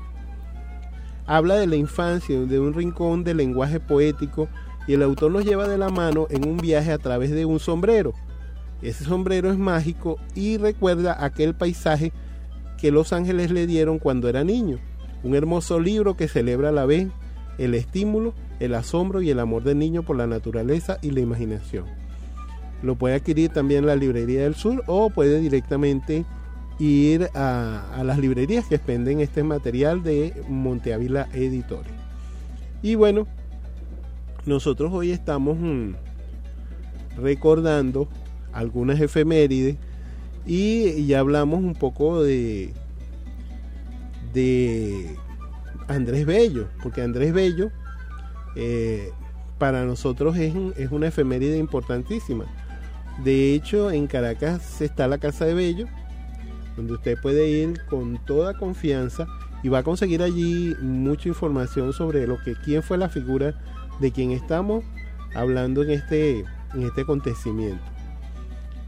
habla 1.30 1.58
de 1.58 1.68
la 1.68 1.76
infancia, 1.76 2.40
de 2.40 2.60
un 2.60 2.74
rincón 2.74 3.24
del 3.24 3.38
lenguaje 3.38 3.80
poético 3.80 4.50
y 4.88 4.94
el 4.96 5.04
autor 5.04 5.32
nos 5.32 5.46
lleva 5.46 5.68
de 5.68 5.78
la 5.78 5.90
mano 5.90 6.26
en 6.32 6.48
un 6.48 6.58
viaje 6.58 6.92
a 6.92 6.98
través 6.98 7.30
de 7.30 7.46
un 7.46 7.60
sombrero. 7.60 8.16
Ese 8.82 9.04
sombrero 9.04 9.52
es 9.52 9.58
mágico 9.60 10.18
y 10.34 10.58
recuerda 10.58 11.24
aquel 11.24 11.54
paisaje 11.54 12.12
que 12.80 12.90
los 12.90 13.14
ángeles 13.14 13.52
le 13.52 13.68
dieron 13.68 14.00
cuando 14.00 14.28
era 14.28 14.44
niño. 14.44 14.80
Un 15.22 15.36
hermoso 15.36 15.80
libro 15.80 16.18
que 16.18 16.28
celebra 16.28 16.70
a 16.70 16.72
la 16.72 16.88
vez 16.88 17.10
el 17.60 17.76
estímulo, 17.76 18.34
el 18.60 18.74
asombro 18.74 19.22
y 19.22 19.30
el 19.30 19.40
amor 19.40 19.62
del 19.62 19.78
niño 19.78 20.02
por 20.02 20.16
la 20.16 20.26
naturaleza 20.26 20.98
y 21.04 21.12
la 21.12 21.20
imaginación. 21.20 21.86
Lo 22.82 22.96
puede 22.96 23.14
adquirir 23.14 23.52
también 23.52 23.86
la 23.86 23.96
Librería 23.96 24.42
del 24.42 24.56
Sur 24.56 24.84
o 24.88 25.12
puede 25.12 25.40
directamente 25.42 26.26
ir 26.80 27.30
a, 27.36 28.02
las 28.04 28.18
librerías 28.18 28.66
que 28.66 28.76
expenden 28.76 29.20
este 29.20 29.44
material 29.44 30.02
de 30.02 30.34
Monte 30.48 30.94
Ávila 30.94 31.28
Editores. 31.34 31.92
Y 32.82 32.96
bueno, 32.96 33.28
nosotros 34.46 34.92
hoy 34.94 35.12
estamos 35.12 35.58
mm, 35.60 35.92
recordando 37.18 38.08
algunas 38.54 39.00
efemérides 39.00 39.76
y 40.46 41.06
ya 41.06 41.20
hablamos 41.20 41.60
un 41.60 41.76
poco 41.76 42.24
de, 42.24 42.74
de 44.34 45.18
Andrés 45.88 46.26
Bello, 46.26 46.70
porque 46.82 47.02
Andrés 47.02 47.34
Bello 47.34 47.72
eh, 48.56 49.12
para 49.58 49.84
nosotros 49.84 50.38
es, 50.38 50.56
es, 50.78 50.92
una 50.92 51.08
efeméride 51.08 51.58
importantísima. 51.58 52.46
De 53.24 53.54
hecho, 53.54 53.92
en 53.92 54.08
Caracas 54.08 54.82
está 54.82 55.10
la 55.10 55.18
Casa 55.18 55.46
de 55.46 55.54
Bello, 55.54 55.88
donde 56.76 56.94
usted 56.94 57.18
puede 57.22 57.50
ir 57.50 57.82
con 57.90 58.24
toda 58.26 58.58
confianza 58.58 59.28
y 59.64 59.70
va 59.70 59.80
a 59.80 59.84
conseguir 59.84 60.22
allí 60.22 60.76
mucha 60.82 61.28
información 61.28 61.94
sobre 61.94 62.26
lo 62.28 62.42
que 62.44 62.56
quién 62.56 62.84
fue 62.84 62.98
la 62.98 63.10
figura 63.10 63.54
de 64.00 64.12
quien 64.12 64.32
estamos 64.32 64.84
hablando 65.36 65.84
en 65.84 65.92
este, 65.92 66.46
en 66.74 66.84
este 66.84 67.02
acontecimiento. 67.02 67.84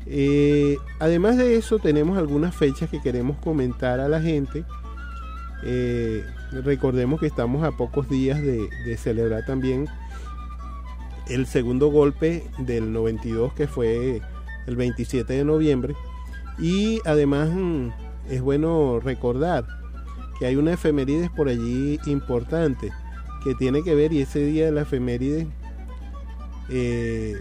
Eh, 0.05 0.77
además 0.99 1.37
de 1.37 1.57
eso, 1.57 1.79
tenemos 1.79 2.17
algunas 2.17 2.55
fechas 2.55 2.89
que 2.89 3.01
queremos 3.01 3.37
comentar 3.37 3.99
a 3.99 4.07
la 4.07 4.21
gente. 4.21 4.65
Eh, 5.63 6.23
recordemos 6.63 7.19
que 7.19 7.27
estamos 7.27 7.63
a 7.63 7.71
pocos 7.71 8.09
días 8.09 8.41
de, 8.41 8.97
celebrar 8.97 9.45
también 9.45 9.87
el 11.27 11.45
segundo 11.45 11.87
golpe 11.87 12.43
del 12.57 12.91
92 12.91 13.53
que 13.53 13.67
fue 13.67 14.21
el 14.67 14.75
27 14.75 15.33
de 15.33 15.45
noviembre. 15.45 15.95
Y 16.61 16.99
además 17.05 17.49
mm, 17.49 17.87
es 18.29 18.41
bueno 18.41 18.99
recordar 18.99 19.65
que 20.39 20.45
hay 20.45 20.55
una 20.55 20.73
efemérides 20.73 21.29
por 21.31 21.49
allí 21.49 21.99
importante 22.05 22.91
que 23.43 23.55
tiene 23.55 23.83
que 23.83 23.95
ver 23.95 24.13
y 24.13 24.21
ese 24.21 24.45
día 24.45 24.65
de 24.65 24.71
la 24.71 24.81
efeméride 24.81 25.47
eh, 26.69 27.35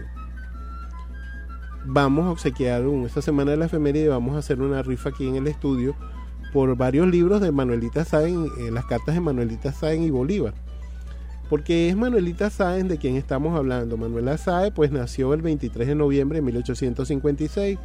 vamos 1.85 2.25
a 2.25 2.31
obsequiar 2.31 2.83
esta 3.05 3.21
semana 3.21 3.51
de 3.51 3.57
la 3.57 3.65
efeméride 3.65 4.07
vamos 4.07 4.35
a 4.35 4.39
hacer 4.39 4.61
una 4.61 4.81
rifa 4.81 5.09
aquí 5.09 5.27
en 5.27 5.35
el 5.35 5.47
estudio 5.47 5.95
por 6.51 6.75
varios 6.75 7.07
libros 7.07 7.41
de 7.41 7.51
Manuelita 7.51 8.03
Sáenz, 8.03 8.49
eh, 8.59 8.71
las 8.71 8.85
cartas 8.85 9.15
de 9.15 9.21
Manuelita 9.21 9.71
Sáenz 9.71 10.05
y 10.05 10.09
Bolívar. 10.09 10.53
Porque 11.49 11.89
es 11.89 11.95
Manuelita 11.95 12.49
Sáenz 12.49 12.89
de 12.89 12.97
quien 12.97 13.15
estamos 13.15 13.57
hablando. 13.57 13.97
Manuela 13.97 14.37
Sáenz 14.37 14.73
pues 14.73 14.91
nació 14.91 15.33
el 15.33 15.41
23 15.41 15.87
de 15.87 15.95
noviembre 15.95 16.39
de 16.39 16.41
1856 16.41 17.79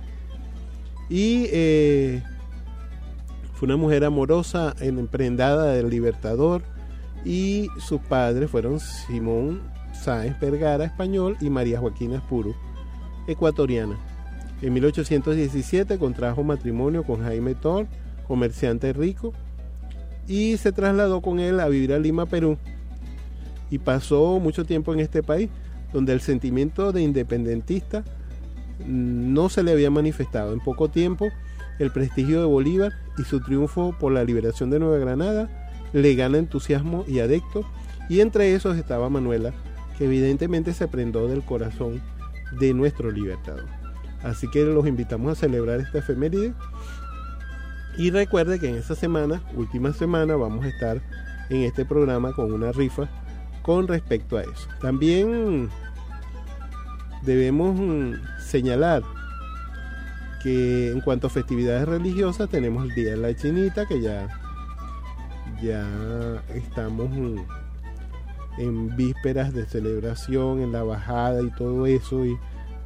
y 1.08 1.46
eh, 1.52 2.22
fue 3.54 3.66
una 3.66 3.76
mujer 3.76 4.04
amorosa, 4.04 4.74
emprendada 4.80 5.72
del 5.72 5.88
Libertador 5.88 6.62
y 7.24 7.68
sus 7.78 8.00
padres 8.00 8.50
fueron 8.50 8.80
Simón 8.80 9.62
Sáenz 9.92 10.38
Vergara, 10.38 10.84
español, 10.84 11.36
y 11.40 11.50
María 11.50 11.80
Joaquina 11.80 12.16
Espuro, 12.16 12.54
ecuatoriana. 13.26 13.96
En 14.62 14.72
1817 14.72 15.98
contrajo 15.98 16.44
matrimonio 16.44 17.02
con 17.02 17.22
Jaime 17.22 17.54
Thor, 17.54 17.86
comerciante 18.26 18.92
rico, 18.92 19.32
y 20.28 20.56
se 20.56 20.72
trasladó 20.72 21.20
con 21.20 21.40
él 21.40 21.60
a 21.60 21.68
vivir 21.68 21.92
a 21.92 21.98
Lima, 21.98 22.26
Perú, 22.26 22.58
y 23.70 23.78
pasó 23.78 24.38
mucho 24.38 24.64
tiempo 24.64 24.92
en 24.92 25.00
este 25.00 25.22
país, 25.22 25.50
donde 25.92 26.12
el 26.12 26.20
sentimiento 26.20 26.92
de 26.92 27.02
independentista 27.02 28.04
no 28.84 29.48
se 29.48 29.62
le 29.62 29.72
había 29.72 29.90
manifestado. 29.90 30.52
En 30.52 30.60
poco 30.60 30.88
tiempo, 30.88 31.28
el 31.78 31.90
prestigio 31.90 32.40
de 32.40 32.46
Bolívar 32.46 32.92
y 33.18 33.24
su 33.24 33.40
triunfo 33.40 33.94
por 33.98 34.12
la 34.12 34.24
liberación 34.24 34.70
de 34.70 34.78
Nueva 34.78 34.98
Granada 34.98 35.48
le 35.92 36.14
gana 36.14 36.38
entusiasmo 36.38 37.04
y 37.06 37.20
adecto, 37.20 37.64
y 38.08 38.20
entre 38.20 38.54
esos 38.54 38.76
estaba 38.76 39.08
Manuela, 39.08 39.52
que 39.96 40.04
evidentemente 40.04 40.72
se 40.72 40.88
prendó 40.88 41.28
del 41.28 41.42
corazón 41.42 42.02
de 42.58 42.74
nuestro 42.74 43.10
libertador. 43.10 43.66
Así 44.22 44.48
que 44.50 44.64
los 44.64 44.86
invitamos 44.86 45.32
a 45.32 45.40
celebrar 45.40 45.80
esta 45.80 45.98
efeméride 45.98 46.52
y 47.96 48.10
recuerde 48.10 48.58
que 48.58 48.68
en 48.68 48.76
esta 48.76 48.94
semana, 48.94 49.42
última 49.54 49.92
semana, 49.92 50.36
vamos 50.36 50.64
a 50.64 50.68
estar 50.68 51.00
en 51.48 51.62
este 51.62 51.84
programa 51.84 52.32
con 52.32 52.52
una 52.52 52.72
rifa 52.72 53.08
con 53.62 53.88
respecto 53.88 54.36
a 54.36 54.42
eso. 54.42 54.68
También 54.80 55.70
debemos 57.26 57.78
señalar 58.38 59.02
que 60.42 60.92
en 60.92 61.00
cuanto 61.00 61.26
a 61.26 61.30
festividades 61.30 61.86
religiosas 61.86 62.48
tenemos 62.48 62.88
el 62.88 62.94
Día 62.94 63.10
de 63.10 63.16
la 63.16 63.34
Chinita 63.34 63.84
que 63.84 64.00
ya 64.00 64.28
ya 65.62 66.42
estamos 66.54 67.10
en 68.58 68.96
vísperas 68.96 69.52
de 69.52 69.66
celebración, 69.66 70.60
en 70.60 70.72
la 70.72 70.82
bajada 70.82 71.42
y 71.42 71.50
todo 71.50 71.86
eso. 71.86 72.24
Y 72.24 72.36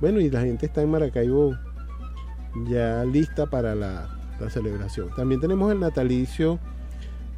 bueno, 0.00 0.20
y 0.20 0.30
la 0.30 0.40
gente 0.40 0.66
está 0.66 0.82
en 0.82 0.90
Maracaibo 0.90 1.56
ya 2.68 3.04
lista 3.04 3.46
para 3.46 3.74
la, 3.74 4.08
celebración. 4.48 5.10
También 5.14 5.38
tenemos 5.40 5.70
el 5.70 5.80
natalicio 5.80 6.58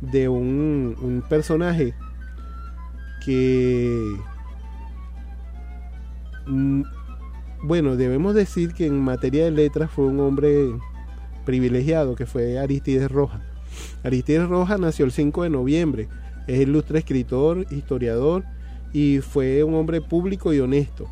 de 0.01 0.29
un, 0.29 0.97
un 1.03 1.25
personaje 1.29 1.95
que, 3.25 4.17
mm, 4.17 4.32
bueno, 7.63 7.97
debemos 7.97 8.35
decir 8.35 8.75
que 8.75 8.87
en 8.87 9.01
materia 9.01 9.45
de 9.45 9.51
letras 9.51 9.91
fue 9.91 10.07
un 10.07 10.21
hombre 10.21 10.71
privilegiado, 11.45 12.15
que 12.15 12.27
fue 12.27 12.59
Aristides 12.59 13.11
Rojas. 13.11 13.43
Aristides 14.03 14.49
Rojas 14.49 14.79
nació 14.79 15.05
el 15.05 15.13
5 15.13 15.45
de 15.45 15.51
noviembre 15.51 16.09
es 16.47 16.61
ilustre 16.61 16.99
escritor, 16.99 17.67
historiador 17.71 18.45
y 18.93 19.21
fue 19.21 19.63
un 19.63 19.75
hombre 19.75 20.01
público 20.01 20.53
y 20.53 20.61
honesto. 20.61 21.09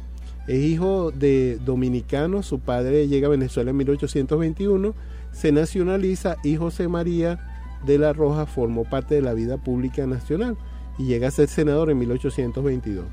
Es 0.46 0.62
hijo 0.62 1.10
de 1.12 1.58
dominicanos, 1.64 2.46
su 2.46 2.58
padre 2.60 3.06
llega 3.08 3.28
a 3.28 3.30
Venezuela 3.30 3.70
en 3.70 3.76
1821, 3.76 4.94
se 5.32 5.52
nacionaliza 5.52 6.36
y 6.42 6.56
José 6.56 6.88
María 6.88 7.38
de 7.86 7.98
la 7.98 8.12
Roja 8.12 8.46
formó 8.46 8.84
parte 8.84 9.14
de 9.14 9.22
la 9.22 9.32
vida 9.32 9.56
pública 9.58 10.06
nacional 10.06 10.56
y 10.98 11.04
llega 11.04 11.28
a 11.28 11.30
ser 11.30 11.48
senador 11.48 11.90
en 11.90 11.98
1822. 11.98 13.06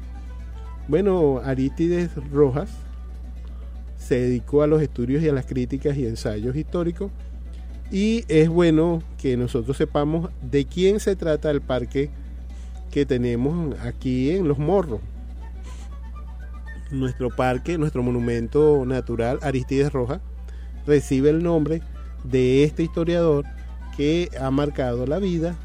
Bueno, 0.87 1.41
Arístides 1.43 2.11
Rojas 2.31 2.69
se 3.97 4.21
dedicó 4.21 4.63
a 4.63 4.67
los 4.67 4.81
estudios 4.81 5.21
y 5.21 5.27
a 5.27 5.33
las 5.33 5.45
críticas 5.45 5.97
y 5.97 6.05
ensayos 6.05 6.55
históricos 6.55 7.11
y 7.91 8.23
es 8.29 8.47
bueno 8.47 9.03
que 9.17 9.35
nosotros 9.35 9.75
sepamos 9.75 10.29
de 10.41 10.65
quién 10.65 11.01
se 11.01 11.17
trata 11.17 11.51
el 11.51 11.61
parque 11.61 12.09
que 12.89 13.05
tenemos 13.05 13.77
aquí 13.81 14.31
en 14.31 14.47
Los 14.47 14.59
Morros. 14.59 15.01
Nuestro 16.89 17.35
parque, 17.35 17.77
nuestro 17.77 18.01
monumento 18.01 18.85
natural 18.85 19.39
Aristides 19.41 19.91
Roja, 19.91 20.21
recibe 20.85 21.31
el 21.31 21.43
nombre 21.43 21.81
de 22.23 22.63
este 22.63 22.83
historiador 22.83 23.43
que 23.97 24.29
ha 24.39 24.51
marcado 24.51 25.05
la 25.05 25.19
vida 25.19 25.57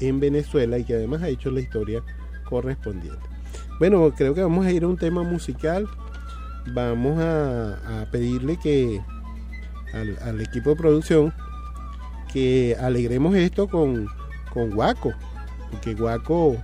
en 0.00 0.20
Venezuela 0.20 0.78
y 0.78 0.84
que 0.84 0.94
además 0.94 1.22
ha 1.22 1.28
hecho 1.28 1.50
la 1.50 1.60
historia 1.60 2.02
correspondiente. 2.44 3.27
Bueno, 3.78 4.12
creo 4.16 4.34
que 4.34 4.42
vamos 4.42 4.66
a 4.66 4.72
ir 4.72 4.84
a 4.84 4.88
un 4.88 4.96
tema 4.96 5.22
musical. 5.22 5.88
Vamos 6.72 7.18
a, 7.20 8.06
pedirle 8.10 8.58
que 8.58 9.00
al 10.22 10.40
equipo 10.40 10.70
de 10.70 10.76
producción 10.76 11.32
que 12.32 12.76
alegremos 12.78 13.34
esto 13.34 13.68
con, 13.68 14.06
con 14.52 14.70
Guaco, 14.70 15.12
porque 15.70 15.94
Guaco, 15.94 16.56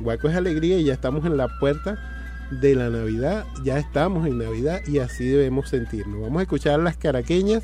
Guaco 0.00 0.28
es 0.28 0.36
alegría 0.36 0.78
y 0.78 0.84
ya 0.84 0.94
estamos 0.94 1.24
en 1.24 1.36
la 1.36 1.48
puerta 1.60 1.98
de 2.50 2.74
la 2.74 2.90
Navidad, 2.90 3.44
ya 3.64 3.78
estamos 3.78 4.26
en 4.26 4.38
Navidad 4.38 4.80
y 4.86 4.98
así 4.98 5.26
debemos 5.26 5.68
sentirnos. 5.68 6.20
Vamos 6.20 6.40
a 6.40 6.42
escuchar 6.42 6.80
las 6.80 6.96
caraqueñas 6.96 7.62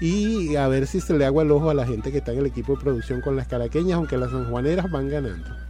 y 0.00 0.56
a 0.56 0.66
ver 0.68 0.86
si 0.86 1.00
se 1.00 1.14
le 1.14 1.26
agua 1.26 1.42
el 1.42 1.50
ojo 1.50 1.70
a 1.70 1.74
la 1.74 1.86
gente 1.86 2.10
que 2.10 2.18
está 2.18 2.32
en 2.32 2.38
el 2.38 2.46
equipo 2.46 2.74
de 2.74 2.80
producción 2.80 3.20
con 3.20 3.36
las 3.36 3.48
caraqueñas, 3.48 3.96
aunque 3.96 4.16
las 4.16 4.30
sanjuaneras 4.30 4.90
van 4.90 5.08
ganando. 5.08 5.69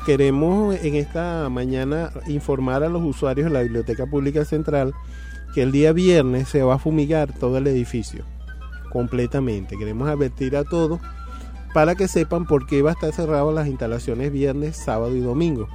Queremos 0.00 0.74
en 0.82 0.96
esta 0.96 1.48
mañana 1.50 2.10
informar 2.26 2.82
a 2.82 2.88
los 2.88 3.02
usuarios 3.02 3.46
de 3.46 3.52
la 3.52 3.62
Biblioteca 3.62 4.06
Pública 4.06 4.44
Central 4.44 4.92
que 5.54 5.62
el 5.62 5.72
día 5.72 5.92
viernes 5.92 6.48
se 6.48 6.62
va 6.62 6.74
a 6.74 6.78
fumigar 6.78 7.32
todo 7.32 7.58
el 7.58 7.66
edificio 7.66 8.24
completamente. 8.90 9.78
Queremos 9.78 10.08
advertir 10.08 10.56
a 10.56 10.64
todos 10.64 11.00
para 11.72 11.94
que 11.94 12.08
sepan 12.08 12.46
por 12.46 12.66
qué 12.66 12.82
va 12.82 12.90
a 12.90 12.92
estar 12.94 13.12
cerrado 13.12 13.52
las 13.52 13.68
instalaciones 13.68 14.32
viernes, 14.32 14.76
sábado 14.76 15.14
y 15.14 15.20
domingo. 15.20 15.68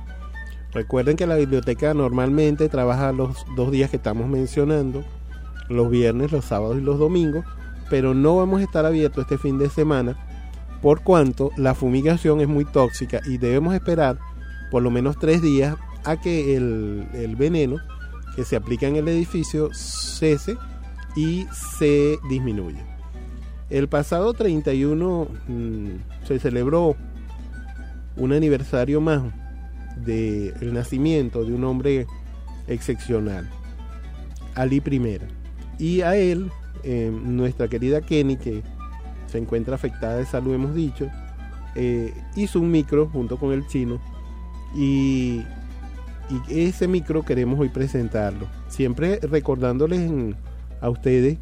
Recuerden 0.73 1.15
que 1.15 1.27
la 1.27 1.35
biblioteca 1.35 1.93
normalmente 1.93 2.67
trabaja 2.67 3.11
los 3.11 3.45
dos 3.55 3.71
días 3.71 3.89
que 3.89 3.97
estamos 3.97 4.27
mencionando, 4.27 5.03
los 5.69 5.89
viernes, 5.89 6.31
los 6.31 6.45
sábados 6.45 6.77
y 6.77 6.81
los 6.81 6.99
domingos, 6.99 7.45
pero 7.89 8.13
no 8.13 8.35
vamos 8.35 8.59
a 8.59 8.63
estar 8.63 8.85
abiertos 8.85 9.23
este 9.23 9.37
fin 9.37 9.57
de 9.57 9.69
semana 9.69 10.17
por 10.81 11.01
cuanto 11.01 11.51
la 11.57 11.75
fumigación 11.75 12.41
es 12.41 12.47
muy 12.47 12.65
tóxica 12.65 13.19
y 13.25 13.37
debemos 13.37 13.73
esperar 13.73 14.17
por 14.71 14.83
lo 14.83 14.91
menos 14.91 15.17
tres 15.19 15.41
días 15.41 15.75
a 16.05 16.19
que 16.19 16.55
el, 16.55 17.07
el 17.13 17.35
veneno 17.35 17.77
que 18.35 18.45
se 18.45 18.55
aplica 18.55 18.87
en 18.87 18.95
el 18.95 19.07
edificio 19.07 19.69
cese 19.73 20.57
y 21.15 21.47
se 21.51 22.17
disminuya. 22.29 22.85
El 23.69 23.87
pasado 23.87 24.33
31 24.33 25.27
mm, 25.47 25.87
se 26.25 26.39
celebró 26.39 26.95
un 28.15 28.33
aniversario 28.33 29.01
más 29.01 29.21
del 29.97 30.73
nacimiento 30.73 31.43
de 31.43 31.53
un 31.53 31.63
hombre 31.63 32.07
excepcional, 32.67 33.49
Ali 34.55 34.77
I. 34.77 35.19
Y 35.77 36.01
a 36.01 36.15
él, 36.15 36.51
eh, 36.83 37.11
nuestra 37.11 37.67
querida 37.67 38.01
Kenny, 38.01 38.37
que 38.37 38.63
se 39.29 39.37
encuentra 39.37 39.75
afectada 39.75 40.17
de 40.17 40.25
salud, 40.25 40.53
hemos 40.53 40.75
dicho, 40.75 41.09
eh, 41.75 42.13
hizo 42.35 42.59
un 42.59 42.71
micro 42.71 43.07
junto 43.07 43.37
con 43.37 43.51
el 43.53 43.67
chino 43.67 43.99
y, 44.75 45.43
ese 46.47 46.87
micro 46.87 47.23
queremos 47.23 47.59
hoy 47.59 47.69
presentarlo. 47.69 48.47
Siempre 48.67 49.19
recordándoles 49.19 50.35
a 50.79 50.89
ustedes 50.89 51.39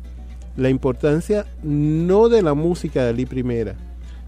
la 0.56 0.70
importancia 0.70 1.46
no 1.62 2.30
de 2.30 2.42
la 2.42 2.54
música 2.54 3.04
de 3.04 3.10
Ali 3.10 3.26
Primera, 3.26 3.76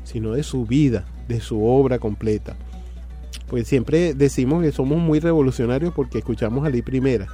sino 0.03 0.33
de 0.33 0.43
su 0.43 0.65
vida, 0.65 1.05
de 1.29 1.39
su 1.39 1.65
obra 1.65 1.97
completa. 1.97 2.57
Pues 3.47 3.69
siempre 3.69 4.13
decimos 4.13 4.61
que 4.61 4.73
somos 4.73 4.97
muy 4.97 5.21
revolucionarios 5.21 5.93
porque 5.93 6.17
escuchamos 6.17 6.65
a 6.65 6.67
Ali 6.67 6.81
Primera, 6.81 7.27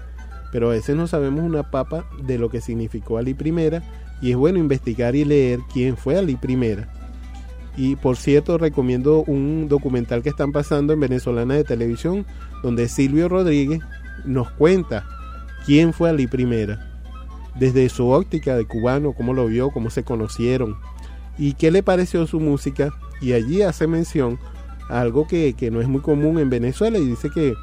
pero 0.52 0.68
a 0.68 0.74
veces 0.74 0.96
no 0.96 1.08
sabemos 1.08 1.44
una 1.44 1.72
papa 1.72 2.06
de 2.24 2.38
lo 2.38 2.50
que 2.50 2.62
significó 2.62 3.18
Ali 3.18 3.34
Primera 3.34 3.82
y 4.22 4.32
es 4.32 4.38
bueno 4.38 4.60
investigar 4.60 5.16
y 5.16 5.26
leer 5.26 5.60
quién 5.72 5.98
fue 5.98 6.18
Ali 6.18 6.36
Primera. 6.36 6.90
Y 7.78 7.96
por 7.98 8.16
cierto, 8.16 8.58
recomiendo 8.58 9.24
un 9.24 9.68
documental 9.68 10.24
que 10.24 10.30
están 10.30 10.52
pasando 10.52 10.94
en 10.94 11.00
Venezolana 11.00 11.56
de 11.56 11.64
Televisión, 11.64 12.26
donde 12.64 12.88
Silvio 12.88 13.28
Rodríguez 13.28 13.82
nos 14.24 14.50
cuenta 14.52 15.06
quién 15.66 15.94
fue 15.94 16.10
Ali 16.10 16.28
Primera, 16.28 16.80
desde 17.60 17.90
su 17.90 18.10
óptica 18.10 18.56
de 18.56 18.66
cubano, 18.66 19.14
cómo 19.14 19.34
lo 19.34 19.48
vio, 19.48 19.72
cómo 19.72 19.90
se 19.90 20.04
conocieron 20.04 20.78
y 21.38 21.54
qué 21.54 21.72
le 21.72 21.84
pareció 21.84 22.26
su 22.28 22.40
música. 22.40 22.94
Y 23.22 23.34
allí 23.34 23.62
hace 23.62 23.88
mención 23.88 24.40
a 24.90 25.02
algo 25.02 25.28
que, 25.28 25.54
que 25.54 25.72
no 25.72 25.82
es 25.82 25.88
muy 25.88 26.02
común 26.02 26.40
en 26.40 26.50
Venezuela 26.50 26.98
y 26.98 27.06
dice 27.06 27.30
que, 27.30 27.54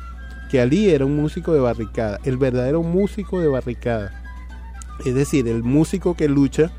que 0.50 0.60
Ali 0.60 0.90
era 0.90 1.06
un 1.06 1.16
músico 1.16 1.54
de 1.54 1.60
barricada, 1.60 2.18
el 2.24 2.36
verdadero 2.36 2.82
músico 2.82 3.40
de 3.40 3.48
barricada. 3.48 4.21
Es 5.04 5.14
decir, 5.14 5.48
el 5.48 5.62
músico 5.62 6.14
que 6.14 6.28
lucha 6.28 6.72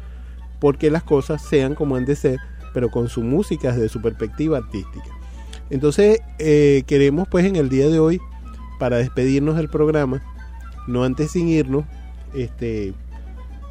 porque 0.59 0.89
las 0.89 1.03
cosas 1.03 1.41
sean 1.41 1.75
como 1.75 1.95
han 1.95 2.05
de 2.05 2.15
ser, 2.15 2.39
pero 2.73 2.89
con 2.89 3.09
su 3.09 3.21
música 3.21 3.71
desde 3.71 3.89
su 3.89 4.01
perspectiva 4.01 4.57
artística. 4.57 5.05
Entonces, 5.69 6.19
eh, 6.39 6.83
queremos 6.87 7.27
pues 7.27 7.45
en 7.45 7.55
el 7.55 7.69
día 7.69 7.89
de 7.89 7.99
hoy, 7.99 8.19
para 8.79 8.97
despedirnos 8.97 9.55
del 9.55 9.69
programa, 9.69 10.21
no 10.87 11.03
antes 11.03 11.31
sin 11.31 11.47
irnos, 11.47 11.85
este, 12.33 12.93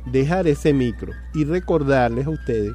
dejar 0.06 0.46
ese 0.46 0.72
micro 0.72 1.12
y 1.34 1.44
recordarles 1.44 2.26
a 2.26 2.30
ustedes 2.30 2.72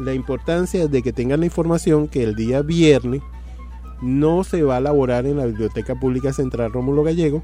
la 0.00 0.14
importancia 0.14 0.86
de 0.86 1.02
que 1.02 1.12
tengan 1.12 1.40
la 1.40 1.46
información 1.46 2.08
que 2.08 2.22
el 2.22 2.34
día 2.34 2.62
viernes 2.62 3.22
no 4.00 4.44
se 4.44 4.62
va 4.62 4.76
a 4.76 4.78
elaborar 4.78 5.26
en 5.26 5.38
la 5.38 5.46
Biblioteca 5.46 5.94
Pública 5.96 6.32
Central 6.32 6.72
Rómulo 6.72 7.02
Gallego 7.02 7.42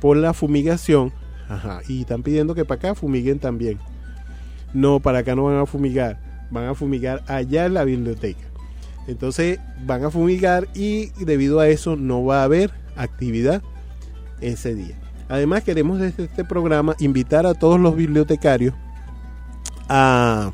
por 0.00 0.16
la 0.16 0.32
fumigación. 0.32 1.12
Y 1.88 2.02
están 2.02 2.22
pidiendo 2.22 2.54
que 2.54 2.64
para 2.64 2.78
acá 2.78 2.94
fumiguen 2.94 3.38
también. 3.38 3.78
No, 4.72 5.00
para 5.00 5.18
acá 5.18 5.34
no 5.34 5.44
van 5.44 5.58
a 5.58 5.66
fumigar, 5.66 6.18
van 6.50 6.64
a 6.64 6.74
fumigar 6.74 7.22
allá 7.26 7.66
en 7.66 7.74
la 7.74 7.84
biblioteca. 7.84 8.44
Entonces 9.06 9.58
van 9.84 10.04
a 10.04 10.10
fumigar 10.10 10.68
y 10.74 11.10
debido 11.24 11.60
a 11.60 11.68
eso 11.68 11.96
no 11.96 12.24
va 12.24 12.40
a 12.40 12.44
haber 12.44 12.70
actividad 12.96 13.62
ese 14.40 14.74
día. 14.74 14.98
Además 15.28 15.64
queremos 15.64 15.98
desde 15.98 16.24
este 16.24 16.44
programa 16.44 16.94
invitar 16.98 17.46
a 17.46 17.54
todos 17.54 17.80
los 17.80 17.96
bibliotecarios 17.96 18.74
a 19.88 20.52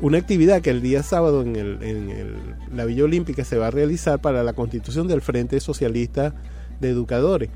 una 0.00 0.18
actividad 0.18 0.60
que 0.60 0.70
el 0.70 0.82
día 0.82 1.02
sábado 1.02 1.42
en, 1.42 2.56
la 2.74 2.84
Villa 2.84 3.04
Olímpica 3.04 3.44
se 3.44 3.56
va 3.56 3.68
a 3.68 3.70
realizar 3.70 4.20
para 4.20 4.42
la 4.42 4.52
constitución 4.52 5.08
del 5.08 5.22
Frente 5.22 5.60
Socialista 5.60 6.34
de 6.80 6.90
Educadores. 6.90 7.50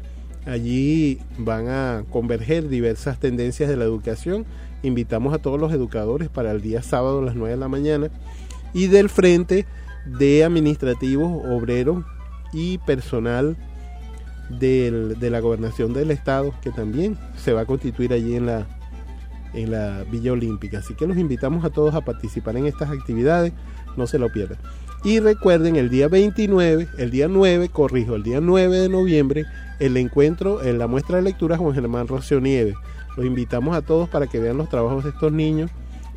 Allí 0.49 1.19
van 1.39 1.69
a 1.69 2.05
converger 2.11 2.69
diversas 2.69 3.19
tendencias 3.19 3.69
de 3.69 3.77
la 3.77 3.85
educación. 3.85 4.47
Invitamos 4.83 5.35
a 5.35 5.39
todos 5.39 5.61
los 5.61 5.73
educadores 5.73 6.29
para 6.29 6.53
el 6.53 6.63
día 6.63 6.83
sábado 6.83 7.19
a 7.21 7.25
las 7.25 7.35
9 7.35 7.51
de 7.55 7.61
la 7.61 7.69
mañana 7.69 8.09
y 8.73 8.87
del 8.87 9.09
Frente 9.09 9.67
de 10.07 10.45
Administrativos, 10.45 11.43
Obreros 11.51 12.05
y 12.53 12.79
Personal 12.79 13.57
del- 14.49 15.19
de 15.19 15.31
la 15.31 15.41
Gobernación 15.41 15.93
del 15.93 16.11
Estado, 16.11 16.55
que 16.63 16.71
también 16.71 17.19
se 17.37 17.53
va 17.53 17.63
a 17.63 17.67
constituir 17.67 18.13
allí 18.15 18.35
en 18.37 18.47
la, 18.47 18.67
en 19.53 19.71
la 19.71 20.05
Villa 20.11 20.33
Olímpica. 20.33 20.79
Así 20.79 20.95
que 20.95 21.07
los 21.07 21.19
invitamos 21.19 21.65
a 21.65 21.71
todos 21.71 21.95
a 21.95 22.01
participar 22.01 22.57
en 22.57 22.67
estas 22.67 22.91
actividades, 22.91 23.53
no 23.99 24.07
se 24.07 24.19
lo 24.19 24.33
pierdan. 24.33 24.59
Y 25.05 25.21
recuerden, 25.21 25.77
el 25.77 25.91
día 25.91 26.09
29, 26.09 26.89
el 26.99 27.11
día 27.11 27.29
9, 27.29 27.69
corrijo, 27.69 28.17
el 28.17 28.25
día 28.25 28.41
9 28.41 28.79
de 28.79 28.89
noviembre, 28.89 29.47
el 29.79 29.97
encuentro 29.97 30.63
en 30.63 30.79
la 30.79 30.89
muestra 30.89 31.17
de 31.17 31.23
lectura 31.23 31.57
Juan 31.57 31.75
Germán 31.75 32.09
Rocío 32.09 32.41
Nieves. 32.41 32.75
Los 33.17 33.25
invitamos 33.25 33.77
a 33.77 33.83
todos 33.83 34.09
para 34.09 34.27
que 34.27 34.41
vean 34.41 34.59
los 34.59 34.69
trabajos 34.69 35.05
de 35.05 35.11
estos 35.11 35.33
niños, 35.33 35.71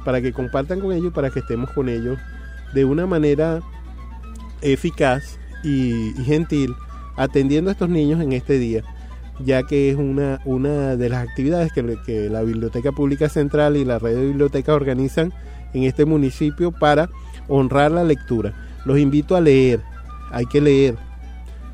para 0.04 0.20
que 0.20 0.34
compartan 0.34 0.80
con 0.80 0.94
ellos, 0.94 1.14
para 1.14 1.30
que 1.30 1.40
estemos 1.40 1.70
con 1.72 1.90
ellos 1.90 2.18
de 2.74 2.86
una 2.86 3.06
manera 3.06 3.62
eficaz 4.62 5.38
y, 5.64 6.14
gentil, 6.24 6.74
atendiendo 7.18 7.70
a 7.70 7.74
estos 7.74 7.90
niños 7.90 8.20
en 8.22 8.34
este 8.34 8.58
día 8.58 8.84
ya 9.44 9.64
que 9.64 9.90
es 9.90 9.96
una, 9.96 10.40
una 10.46 10.96
de 10.96 11.10
las 11.10 11.28
actividades 11.28 11.72
que 11.74 12.30
la 12.30 12.44
Biblioteca 12.44 12.92
Pública 12.92 13.28
Central 13.28 13.76
y 13.76 13.86
la 13.86 13.98
red 13.98 14.16
de 14.16 14.28
bibliotecas 14.28 14.76
organizan 14.76 15.34
en 15.74 15.84
este 15.84 16.06
municipio 16.06 16.72
para 16.72 17.10
honrar 17.48 17.92
la 17.92 18.04
lectura. 18.04 18.54
Los 18.86 18.98
invito 19.00 19.36
a 19.36 19.42
leer, 19.42 19.82
hay 20.32 20.46
que 20.46 20.62
leer, 20.62 20.96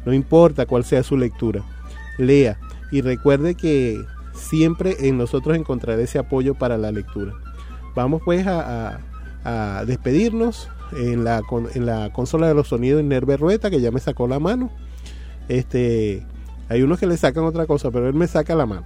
no 0.05 0.13
importa 0.13 0.65
cuál 0.65 0.83
sea 0.83 1.03
su 1.03 1.17
lectura, 1.17 1.63
lea 2.17 2.57
y 2.91 3.01
recuerde 3.01 3.55
que 3.55 4.01
siempre 4.33 4.95
en 5.07 5.17
nosotros 5.17 5.57
encontrará 5.57 6.01
ese 6.01 6.19
apoyo 6.19 6.53
para 6.55 6.77
la 6.77 6.91
lectura. 6.91 7.33
Vamos 7.95 8.21
pues 8.23 8.45
a, 8.47 8.99
despedirnos 9.85 10.69
en 10.97 11.23
la, 11.23 11.41
con- 11.41 11.67
en 11.73 11.85
la 11.85 12.11
consola 12.11 12.47
de 12.47 12.53
los 12.53 12.67
sonidos 12.67 13.03
Nerve 13.03 13.37
Rueta, 13.37 13.69
que 13.69 13.79
ya 13.81 13.91
me 13.91 13.99
sacó 13.99 14.27
la 14.27 14.39
mano. 14.39 14.69
Este, 15.47 16.25
hay 16.69 16.81
unos 16.81 16.99
que 16.99 17.07
le 17.07 17.15
sacan 17.17 17.45
otra 17.45 17.65
cosa, 17.65 17.89
pero 17.91 18.07
él 18.07 18.13
me 18.13 18.27
saca 18.27 18.55
la 18.55 18.65
mano. 18.65 18.83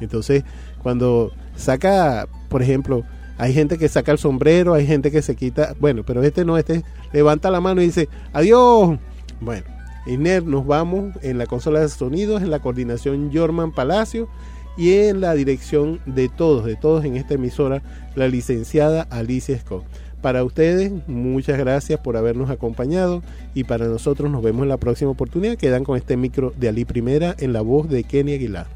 Entonces, 0.00 0.44
cuando 0.82 1.32
saca, 1.56 2.26
por 2.48 2.62
ejemplo, 2.62 3.04
hay 3.38 3.52
gente 3.52 3.78
que 3.78 3.88
saca 3.88 4.12
el 4.12 4.18
sombrero, 4.18 4.74
hay 4.74 4.86
gente 4.86 5.10
que 5.10 5.22
se 5.22 5.34
quita, 5.34 5.74
bueno, 5.80 6.02
pero 6.04 6.22
este 6.22 6.44
no, 6.44 6.56
este 6.56 6.84
levanta 7.12 7.50
la 7.50 7.60
mano 7.60 7.82
y 7.82 7.86
dice, 7.86 8.08
adiós. 8.32 8.98
Bueno, 9.40 9.64
Iner, 10.06 10.44
nos 10.44 10.66
vamos 10.66 11.14
en 11.22 11.38
la 11.38 11.46
consola 11.46 11.80
de 11.80 11.88
sonidos, 11.88 12.42
en 12.42 12.50
la 12.50 12.60
coordinación 12.60 13.30
Jorman 13.32 13.72
Palacio 13.72 14.28
y 14.76 14.92
en 14.92 15.20
la 15.20 15.34
dirección 15.34 16.00
de 16.06 16.28
todos, 16.28 16.64
de 16.64 16.76
todos 16.76 17.04
en 17.04 17.16
esta 17.16 17.34
emisora, 17.34 17.82
la 18.14 18.28
licenciada 18.28 19.02
Alicia 19.10 19.58
Scott. 19.58 19.84
Para 20.20 20.42
ustedes, 20.42 20.90
muchas 21.06 21.58
gracias 21.58 22.00
por 22.00 22.16
habernos 22.16 22.48
acompañado 22.48 23.22
y 23.52 23.64
para 23.64 23.86
nosotros 23.86 24.30
nos 24.30 24.42
vemos 24.42 24.62
en 24.62 24.70
la 24.70 24.78
próxima 24.78 25.10
oportunidad. 25.10 25.56
Quedan 25.56 25.84
con 25.84 25.98
este 25.98 26.16
micro 26.16 26.52
de 26.56 26.68
Ali 26.68 26.86
Primera 26.86 27.36
en 27.38 27.52
la 27.52 27.60
voz 27.60 27.90
de 27.90 28.04
Kenny 28.04 28.32
Aguilar. 28.32 28.66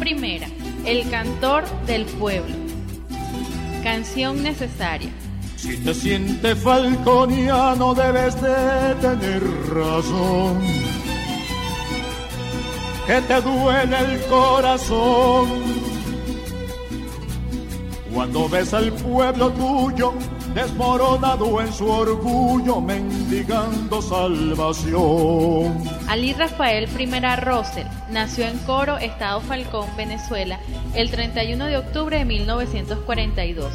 Primera, 0.00 0.48
el 0.86 1.10
cantor 1.10 1.64
del 1.86 2.06
pueblo. 2.06 2.54
Canción 3.82 4.42
necesaria. 4.42 5.10
Si 5.56 5.76
te 5.76 5.92
sientes 5.92 6.58
falconiano 6.58 7.94
debes 7.94 8.34
de 8.40 8.94
tener 9.02 9.42
razón. 9.68 10.58
Que 13.06 13.20
te 13.20 13.40
duele 13.42 13.98
el 13.98 14.20
corazón. 14.22 15.48
Cuando 18.14 18.48
ves 18.48 18.72
al 18.72 18.90
pueblo 18.92 19.50
tuyo 19.50 20.14
desmoronado 20.54 21.60
en 21.60 21.72
su 21.72 21.88
orgullo, 21.88 22.80
mendigando 22.80 24.02
salvación. 24.02 25.82
Ali 26.08 26.32
Rafael 26.32 26.88
Primera 26.88 27.36
Rosel 27.36 27.86
nació 28.10 28.46
en 28.46 28.58
Coro, 28.60 28.98
Estado 28.98 29.40
Falcón, 29.40 29.88
Venezuela, 29.96 30.58
el 30.94 31.10
31 31.10 31.66
de 31.66 31.76
octubre 31.78 32.18
de 32.18 32.24
1942, 32.24 33.72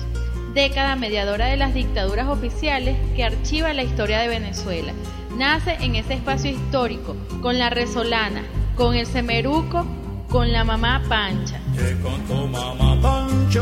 década 0.54 0.96
mediadora 0.96 1.48
de 1.48 1.58
las 1.58 1.74
dictaduras 1.74 2.28
oficiales 2.28 2.98
que 3.16 3.24
archiva 3.24 3.74
la 3.74 3.84
historia 3.84 4.20
de 4.20 4.28
Venezuela. 4.28 4.94
Nace 5.38 5.78
en 5.82 5.96
ese 5.96 6.14
espacio 6.14 6.52
histórico, 6.52 7.16
con 7.42 7.60
la 7.60 7.70
resolana, 7.70 8.44
con 8.76 8.96
el 8.96 9.06
semeruco, 9.06 9.86
con 10.30 10.52
la 10.52 10.64
mamá 10.64 11.02
Pancha. 11.08 11.60
que 11.76 11.98
con 12.02 12.22
tu 12.24 12.48
mamá 12.48 12.98
Pancha, 13.02 13.62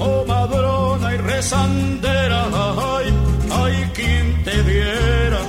oh 0.00 0.24
madrona 0.26 1.14
y 1.14 1.18
rezandera, 1.18 2.46
ay, 3.50 3.90
quien 3.94 4.42
te 4.44 4.62
viera 4.62 5.40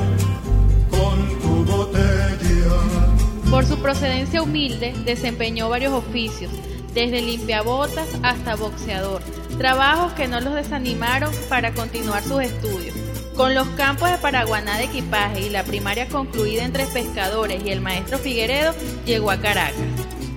con 0.89 1.39
tu 1.39 1.71
botella. 1.71 3.49
Por 3.49 3.65
su 3.65 3.81
procedencia 3.81 4.41
humilde, 4.41 4.93
desempeñó 5.05 5.69
varios 5.69 5.93
oficios, 5.93 6.51
desde 6.93 7.21
limpiabotas 7.21 8.07
hasta 8.23 8.55
boxeador, 8.55 9.21
trabajos 9.57 10.13
que 10.13 10.27
no 10.27 10.39
los 10.41 10.53
desanimaron 10.53 11.33
para 11.49 11.73
continuar 11.73 12.23
sus 12.23 12.41
estudios. 12.43 12.95
Con 13.35 13.55
los 13.55 13.67
campos 13.69 14.11
de 14.11 14.17
Paraguaná 14.17 14.77
de 14.77 14.83
equipaje 14.85 15.41
y 15.41 15.49
la 15.49 15.63
primaria 15.63 16.07
concluida 16.07 16.63
entre 16.63 16.85
pescadores 16.85 17.63
y 17.65 17.69
el 17.69 17.81
maestro 17.81 18.19
Figueredo, 18.19 18.73
llegó 19.05 19.31
a 19.31 19.37
Caracas. 19.37 19.75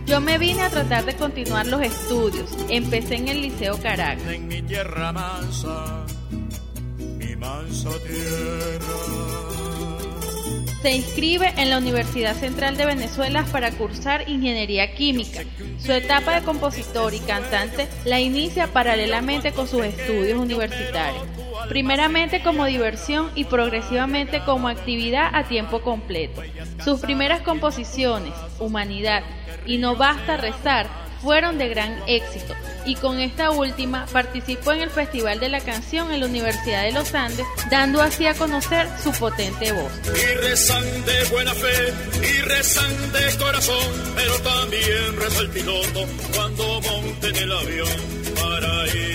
Yo 0.06 0.20
me 0.20 0.36
vine 0.36 0.60
a 0.60 0.68
tratar 0.68 1.06
de 1.06 1.14
continuar 1.14 1.66
los 1.66 1.80
estudios. 1.80 2.50
Empecé 2.68 3.16
en 3.16 3.28
el 3.28 3.40
Liceo 3.40 3.80
Caracas. 3.80 4.26
En 4.28 4.48
mi 4.48 4.60
tierra 4.60 5.12
mansa, 5.12 6.04
mi 7.18 7.34
mansa 7.36 7.88
tierra. 8.06 9.34
Se 10.82 10.90
inscribe 10.94 11.54
en 11.56 11.70
la 11.70 11.78
Universidad 11.78 12.36
Central 12.36 12.76
de 12.76 12.84
Venezuela 12.84 13.46
para 13.50 13.70
cursar 13.70 14.28
Ingeniería 14.28 14.94
Química. 14.94 15.42
Su 15.78 15.92
etapa 15.92 16.34
de 16.34 16.44
compositor 16.44 17.14
y 17.14 17.20
cantante 17.20 17.88
la 18.04 18.20
inicia 18.20 18.66
paralelamente 18.66 19.52
con 19.52 19.66
sus 19.66 19.82
estudios 19.86 20.38
universitarios, 20.38 21.22
primeramente 21.68 22.42
como 22.42 22.66
diversión 22.66 23.30
y 23.34 23.44
progresivamente 23.44 24.40
como 24.44 24.68
actividad 24.68 25.34
a 25.34 25.44
tiempo 25.44 25.82
completo. 25.82 26.42
Sus 26.84 27.00
primeras 27.00 27.42
composiciones, 27.42 28.32
Humanidad 28.58 29.22
y 29.66 29.78
No 29.78 29.96
Basta 29.96 30.36
Rezar, 30.36 30.86
fueron 31.22 31.56
de 31.56 31.68
gran 31.68 31.98
éxito 32.06 32.54
y 32.84 32.96
con 32.96 33.18
esta 33.18 33.50
última 33.50 34.06
participó 34.12 34.72
en 34.72 34.82
el 34.82 34.90
Festival 34.90 35.40
de 35.40 35.48
la 35.48 35.60
Canción 35.60 36.12
en 36.12 36.20
la 36.20 36.26
Universidad 36.26 36.82
de 36.82 36.92
los 36.92 37.14
Andes, 37.14 37.46
dando 37.70 38.02
así 38.02 38.26
a 38.26 38.34
conocer 38.34 38.86
su 39.02 39.10
potente 39.12 39.72
voz. 39.72 39.92
Y 40.06 40.34
rezan 40.34 41.04
de 41.04 41.24
buena 41.30 41.54
fe, 41.54 41.94
y 42.22 42.40
rezan 42.42 43.12
de 43.12 43.38
corazón, 43.38 44.14
pero 44.14 44.38
también 44.40 45.16
reza 45.16 45.40
el 45.40 45.50
piloto 45.50 46.06
cuando 46.34 46.80
monte 46.82 47.28
en 47.28 47.36
el 47.36 47.52
avión 47.52 48.23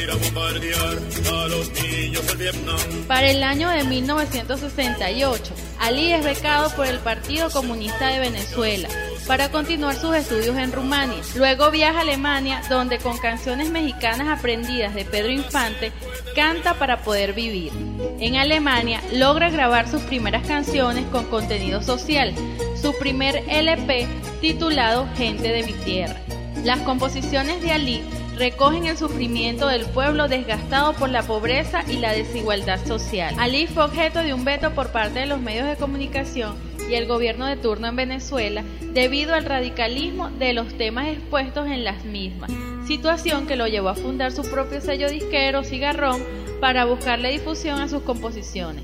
ir 0.10 0.16
a 0.16 0.16
bombardear 0.16 0.98
a 1.34 1.48
los 1.48 1.72
niños 1.72 2.26
del 2.28 2.38
Vietnam. 2.38 2.80
Para 3.08 3.30
el 3.30 3.44
año 3.44 3.70
de 3.70 3.84
1968, 3.84 5.54
Ali 5.80 6.14
es 6.14 6.24
becado 6.24 6.70
por 6.76 6.88
el 6.88 7.00
Partido 7.00 7.50
Comunista 7.50 8.08
de 8.08 8.20
Venezuela 8.20 8.90
para 9.28 9.52
continuar 9.52 9.96
sus 9.96 10.16
estudios 10.16 10.58
en 10.58 10.72
Rumania. 10.72 11.22
Luego 11.36 11.72
viaja 11.72 12.00
a 12.00 12.02
Alemania, 12.02 12.62
donde 12.70 12.98
con 12.98 13.18
canciones 13.18 13.70
mexicanas 13.70 14.40
aprendidas 14.40 14.96
de 14.96 15.06
Pedro 15.06 15.32
Infante, 15.32 15.92
canta 16.36 16.74
para 16.76 17.02
poder 17.04 17.34
vivir. 17.34 17.72
En 18.20 18.36
Alemania 18.36 19.02
logra 19.14 19.50
grabar 19.50 19.90
sus 19.90 20.02
primeras 20.04 20.46
canciones 20.48 21.06
con 21.12 21.26
contenido 21.26 21.82
social, 21.82 22.34
su 22.82 22.98
primer 22.98 23.44
LP 23.48 24.08
titulado 24.42 25.08
Gente 25.16 25.50
de 25.50 25.64
mi 25.64 25.74
tierra. 25.74 26.20
Las 26.64 26.80
composiciones 26.82 27.62
de 27.62 27.72
Ali 27.72 28.04
recogen 28.40 28.86
el 28.86 28.98
sufrimiento 28.98 29.68
del 29.68 29.86
pueblo 29.86 30.30
desgastado 30.30 30.94
por 30.94 31.10
la 31.10 31.24
pobreza 31.24 31.84
y 31.88 31.98
la 31.98 32.14
desigualdad 32.14 32.84
social. 32.86 33.36
Ali 33.38 33.68
fue 33.68 33.84
objeto 33.84 34.20
de 34.20 34.34
un 34.34 34.46
veto 34.46 34.74
por 34.74 34.92
parte 34.92 35.20
de 35.20 35.26
los 35.26 35.42
medios 35.42 35.68
de 35.68 35.76
comunicación 35.76 36.56
y 36.90 36.96
el 36.96 37.06
gobierno 37.06 37.46
de 37.46 37.58
turno 37.58 37.88
en 37.88 37.98
Venezuela 37.98 38.64
debido 38.94 39.36
al 39.36 39.44
radicalismo 39.44 40.30
de 40.32 40.54
los 40.54 40.76
temas 40.78 41.10
expuestos 41.10 41.68
en 41.68 41.84
las 41.84 42.06
mismas, 42.06 42.50
situación 42.88 43.46
que 43.46 43.58
lo 43.58 43.68
llevó 43.68 43.90
a 43.90 43.96
fundar 43.96 44.32
su 44.32 44.42
propio 44.44 44.80
sello 44.80 45.10
disquero 45.10 45.64
Cigarrón 45.64 46.24
para 46.62 46.86
buscarle 46.86 47.32
difusión 47.32 47.82
a 47.82 47.90
sus 47.90 48.04
composiciones. 48.04 48.84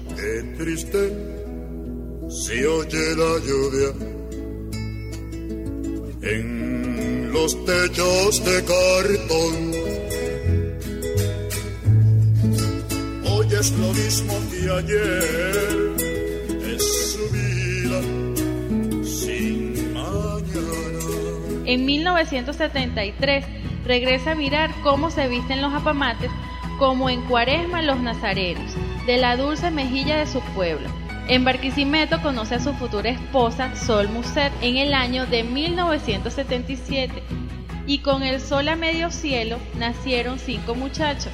Triste 0.58 1.12
se 2.28 2.68
oye 2.68 3.16
la 3.16 3.40
lluvia 3.46 4.16
en 6.22 6.95
los 7.36 7.66
techos 7.66 8.46
de 8.46 8.64
cartón. 8.64 9.56
Hoy 13.30 13.48
es 13.60 13.72
lo 13.72 13.94
mismo 13.94 14.34
que 14.50 14.62
ayer, 14.80 15.96
es 16.74 16.84
su 17.14 17.24
vida 17.38 18.00
sin 19.04 19.94
mañana. 19.94 21.64
En 21.66 21.86
1973 21.86 23.46
regresa 23.86 24.32
a 24.32 24.36
mirar 24.36 24.74
cómo 24.82 25.12
se 25.12 25.28
visten 25.28 25.62
los 25.62 25.74
apamates 25.74 26.32
como 26.80 27.10
en 27.10 27.22
Cuaresma 27.28 27.82
los 27.82 28.00
nazarenos, 28.00 28.72
de 29.06 29.18
la 29.18 29.36
dulce 29.36 29.72
mejilla 29.72 30.18
de 30.18 30.28
su 30.28 30.40
pueblo. 30.56 31.05
En 31.28 31.44
Barquisimeto 31.44 32.22
conoce 32.22 32.56
a 32.56 32.60
su 32.60 32.74
futura 32.76 33.10
esposa 33.10 33.76
Sol 33.76 34.10
Muset 34.10 34.54
en 34.62 34.78
el 34.78 34.94
año 34.94 35.26
de 35.26 35.44
1977 35.44 37.24
y 37.88 38.00
con 38.00 38.22
el 38.22 38.40
sol 38.40 38.68
a 38.68 38.76
medio 38.76 39.10
cielo 39.10 39.58
nacieron 39.80 40.38
cinco 40.38 40.76
muchachos. 40.76 41.32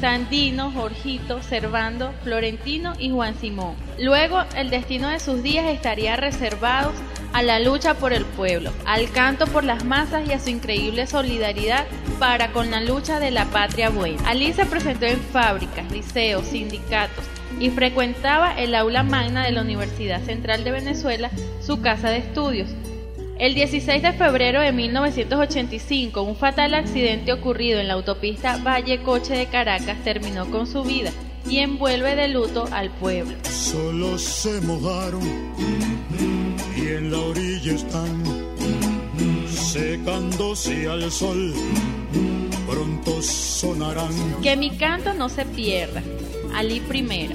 Sandino, 0.00 0.70
Jorgito, 0.70 1.42
Servando, 1.42 2.12
Florentino 2.22 2.92
y 2.98 3.10
Juan 3.10 3.36
Simón. 3.36 3.74
Luego, 3.98 4.42
el 4.56 4.70
destino 4.70 5.08
de 5.08 5.20
sus 5.20 5.42
días 5.42 5.66
estaría 5.66 6.16
reservado 6.16 6.92
a 7.32 7.42
la 7.42 7.60
lucha 7.60 7.94
por 7.94 8.12
el 8.12 8.24
pueblo, 8.24 8.72
al 8.84 9.10
canto 9.10 9.46
por 9.46 9.64
las 9.64 9.84
masas 9.84 10.28
y 10.28 10.32
a 10.32 10.40
su 10.40 10.50
increíble 10.50 11.06
solidaridad 11.06 11.86
para 12.18 12.52
con 12.52 12.70
la 12.70 12.80
lucha 12.80 13.20
de 13.20 13.30
la 13.30 13.46
patria 13.46 13.90
buena. 13.90 14.28
Ali 14.28 14.52
se 14.52 14.66
presentó 14.66 15.06
en 15.06 15.20
fábricas, 15.20 15.90
liceos, 15.90 16.46
sindicatos, 16.46 17.24
y 17.60 17.70
frecuentaba 17.70 18.52
el 18.52 18.74
aula 18.74 19.02
magna 19.02 19.44
de 19.44 19.52
la 19.52 19.62
Universidad 19.62 20.22
Central 20.22 20.64
de 20.64 20.72
Venezuela, 20.72 21.30
su 21.60 21.80
casa 21.80 22.10
de 22.10 22.18
estudios. 22.18 22.68
El 23.38 23.54
16 23.54 24.02
de 24.02 24.12
febrero 24.12 24.60
de 24.60 24.72
1985, 24.72 26.22
un 26.22 26.36
fatal 26.36 26.74
accidente 26.74 27.32
ocurrido 27.32 27.80
en 27.80 27.88
la 27.88 27.94
autopista 27.94 28.58
Valle 28.58 29.02
Coche 29.02 29.34
de 29.34 29.46
Caracas 29.46 29.96
terminó 30.04 30.50
con 30.50 30.66
su 30.66 30.84
vida 30.84 31.10
y 31.48 31.58
envuelve 31.58 32.14
de 32.14 32.28
luto 32.28 32.68
al 32.70 32.90
pueblo. 32.90 33.34
Solo 33.50 34.16
se 34.18 34.60
mojaron 34.60 35.22
y 36.76 36.88
en 36.88 37.10
la 37.10 37.18
orilla 37.18 37.72
están 37.72 38.22
secándose 39.48 40.88
al 40.88 41.10
sol. 41.10 41.54
Pronto 42.68 43.22
sonarán. 43.22 44.12
Que 44.42 44.56
mi 44.56 44.70
canto 44.76 45.14
no 45.14 45.28
se 45.28 45.44
pierda. 45.44 46.02
Ali 46.54 46.80
primera. 46.80 47.34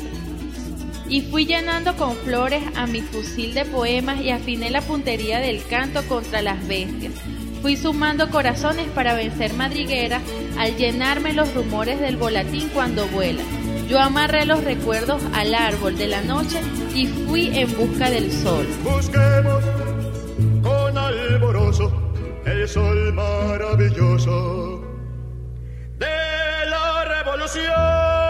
Y 1.09 1.21
fui 1.21 1.45
llenando 1.45 1.95
con 1.95 2.15
flores 2.17 2.63
a 2.75 2.85
mi 2.85 3.01
fusil 3.01 3.53
de 3.53 3.65
poemas 3.65 4.19
y 4.21 4.31
afiné 4.31 4.69
la 4.69 4.81
puntería 4.81 5.39
del 5.39 5.63
canto 5.65 6.03
contra 6.07 6.41
las 6.41 6.67
bestias. 6.67 7.13
Fui 7.61 7.77
sumando 7.77 8.29
corazones 8.29 8.87
para 8.89 9.13
vencer 9.13 9.53
madrigueras 9.53 10.21
al 10.57 10.75
llenarme 10.75 11.33
los 11.33 11.53
rumores 11.53 11.99
del 11.99 12.17
volatín 12.17 12.69
cuando 12.69 13.07
vuela. 13.07 13.41
Yo 13.87 13.99
amarré 13.99 14.45
los 14.45 14.63
recuerdos 14.63 15.21
al 15.33 15.55
árbol 15.55 15.97
de 15.97 16.07
la 16.07 16.21
noche 16.21 16.59
y 16.93 17.07
fui 17.07 17.57
en 17.57 17.75
busca 17.77 18.09
del 18.09 18.31
sol. 18.31 18.67
Busquemos 18.83 19.63
con 20.61 20.97
alborozo 20.97 21.91
el 22.45 22.67
sol 22.67 23.13
maravilloso 23.13 24.81
de 25.97 26.69
la 26.69 27.05
revolución. 27.05 28.26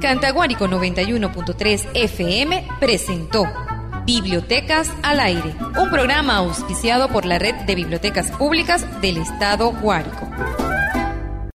Cantaguárico 0.00 0.66
91.3 0.66 1.88
FM 1.94 2.66
presentó 2.78 3.44
Bibliotecas 4.06 4.90
al 5.02 5.20
Aire, 5.20 5.54
un 5.78 5.90
programa 5.90 6.36
auspiciado 6.36 7.08
por 7.08 7.24
la 7.24 7.38
Red 7.38 7.66
de 7.66 7.74
Bibliotecas 7.74 8.30
Públicas 8.30 8.86
del 9.00 9.18
Estado 9.18 9.72
Guárico. 9.72 10.28